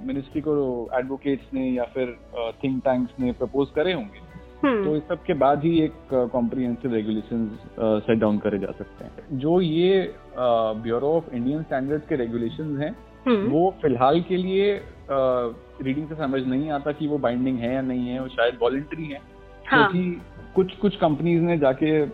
ministry 0.03 0.41
को 0.41 0.89
एडवोकेट्स 0.93 1.53
ने 1.53 1.69
या 1.69 1.83
फिर 1.83 2.17
थिंक 2.63 2.83
टैंक्स 2.83 3.13
ने 3.19 3.31
प्रपोज 3.31 3.67
करे 3.75 3.93
होंगे। 3.93 4.26
तो 4.57 4.67
हम्म, 4.67 4.95
इस 4.95 5.03
सब 5.07 5.23
के 5.23 5.33
बाद 5.35 5.63
ही 5.63 5.79
एक 5.81 5.93
कॉम्प्रिहेंसिव 6.31 6.93
रेगुलेशन 6.93 7.49
सेट 7.79 8.17
डाउन 8.19 8.37
करे 8.37 8.59
जा 8.59 8.71
सकते 8.77 9.05
हैं। 9.05 9.39
जो 9.39 9.59
ये 9.61 10.13
ब्यूरो 10.37 11.11
ऑफ़ 11.17 11.29
इंडियन 11.35 11.63
स्टैंडर्ड्स 11.63 12.07
के 12.07 12.15
रेगुलेशन 12.15 12.77
हैं 12.77 12.95
हम्म, 13.27 13.49
वो 13.49 13.69
फ़िलहाल 13.81 14.21
के 14.21 14.37
लिए 14.37 14.73
रीडिंग 15.09 16.07
से 16.07 16.15
समझ 16.15 16.41
नहीं 16.43 16.69
आता 16.71 16.91
कि 16.91 17.07
वो 17.07 17.17
बाइंडिंग 17.17 17.59
है 17.59 17.73
या 17.73 17.81
नहीं 17.81 18.07
है 18.07 18.19
वो 18.21 18.27
शायद 18.27 18.57
वॉलेंट्री 18.61 19.05
है। 19.05 19.19
हाँ। 19.65 19.91
क्योंकि 19.91 20.21
कुछ 20.55 20.75
कुछ 20.75 20.95
कंपनीज़ 20.95 21.41
ने 21.41 21.57
जाके 21.57 22.01
आ, 22.01 22.07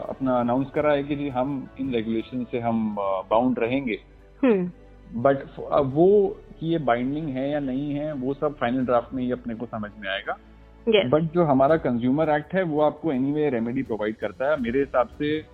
अपना 0.00 0.38
अनाउंस 0.40 0.70
करा 0.70 0.92
है 0.92 1.02
कि 1.02 1.16
जी 1.16 1.28
हम 1.28 1.68
इन 1.80 1.92
रेगुलेशन 1.94 2.44
से 2.50 2.58
हम 2.58 2.94
बाउंड 3.30 3.58
रहेंगे। 3.58 3.98
बट 4.42 5.44
हम्म 5.58 5.90
वो 5.94 6.36
कि 6.60 6.66
ये 6.66 6.78
बाइंडिंग 6.84 7.28
है 7.28 7.50
या 7.50 7.60
नहीं 7.60 7.90
है 7.94 8.12
वो 8.14 8.34
सब 8.34 8.56
फाइनल 8.56 8.84
ड्राफ्ट 8.84 9.14
में 9.14 9.22
ही 9.22 9.30
अपने 9.32 9.54
को 9.54 9.66
समझ 9.66 9.90
में 10.00 10.08
आएगा। 10.08 10.36
Yes. 10.88 11.10
बट 11.10 11.22
जो 11.22 11.44
हमारा 11.44 11.76
कंज्यूमर 11.76 12.28
एक्ट 12.30 12.54
है 12.54 12.62
वो 12.62 12.80
आपको 12.80 13.12
एनी 13.12 13.32
वे 13.32 13.50
रेमेडी 13.50 13.82
प्रोवाइड 13.82 14.16
करता 14.16 14.50
है। 14.50 14.60
मेरे 14.62 14.80
हिसाब 14.80 15.08
से 15.08 15.44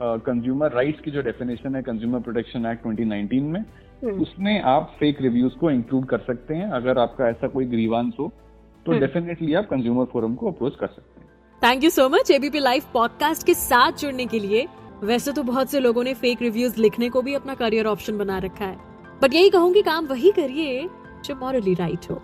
कंज्यूमर 0.00 0.68
uh, 0.68 0.74
राइट्स 0.74 1.00
की 1.00 1.10
जो 1.10 1.22
डेफिनेशन 1.22 1.76
है 1.76 1.82
कंज्यूमर 1.82 2.20
प्रोटेक्शन 2.20 2.66
एक्ट 2.66 2.82
2019 2.82 3.42
में 3.42 3.60
हम्म, 3.60 4.22
उसमें 4.22 4.62
आप 4.62 4.96
फेक 5.00 5.22
रिव्यूज़ 5.22 5.54
को 5.54 5.70
इंक्लूड 5.70 6.06
कर 6.06 6.18
सकते 6.18 6.54
हैं। 6.54 6.70
अगर 6.70 6.98
आपका 6.98 7.28
ऐसा 7.28 7.48
कोई 7.48 7.64
ग्रीवांस 7.64 8.14
हो 8.20 8.32
तो। 8.86 8.92
डेफिनेटली 8.92 9.54
आप 9.54 9.64
कंज्यूमर 9.64 10.04
फोरम 10.04 10.34
को 10.34 10.50
अप्रोच 10.50 10.76
कर 10.80 10.86
सकते 10.86 11.20
हैं। 11.20 11.28
Thank 11.62 11.84
you 11.84 11.90
so 11.90 12.08
much 12.08 12.30
ABP 12.30 12.58
live 12.58 12.82
podcast 12.94 13.46
के 13.46 13.54
साथ 13.54 13.92
जुड़ने 13.92 14.26
के 14.26 14.38
लिए। 14.38 14.66
वैसे 15.04 15.32
तो 15.32 15.42
बहुत 15.42 15.70
से 15.70 15.80
लोगों 15.80 16.04
ने 16.04 16.14
फेक 16.14 16.42
रिव्यूज़ 16.42 16.80
लिखने 16.80 17.08
को 17.08 17.22
भी 17.22 17.34
अपना 17.34 17.54
करियर 17.54 17.86
ऑप्शन 17.86 18.18
बना 18.18 18.38
रखा 18.38 18.64
है। 18.64 18.76
बट 19.22 19.34
यही 19.34 19.50
कहूँगी 19.50 19.82
काम 19.82 20.06
वही 20.06 20.30
करिए 20.30 20.88
जो 21.24 21.34
मॉरली 21.34 21.74
राइट 21.74 22.10
हो। 22.10 22.22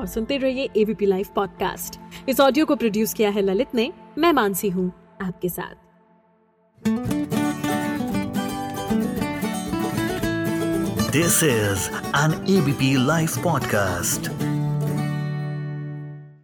और 0.00 0.06
सुनते 0.06 0.36
रहिए 0.36 0.68
एबीपी 0.76 1.06
लाइव 1.06 1.26
पॉडकास्ट 1.34 2.00
इस 2.28 2.40
ऑडियो 2.40 2.66
को 2.66 2.76
प्रोड्यूस 2.76 3.14
किया 3.14 3.30
है 3.30 3.42
ललित 3.42 3.74
ने। 3.74 3.92
मैं 4.18 4.32
मानसी 4.32 4.68
हूँ 4.68 4.92
आपके 5.22 5.48
साथ। 5.48 5.74
This 11.10 11.42
is 11.42 11.90
an 12.16 12.46
ABP 12.48 13.06
live 13.06 13.28
podcast. 13.28 14.59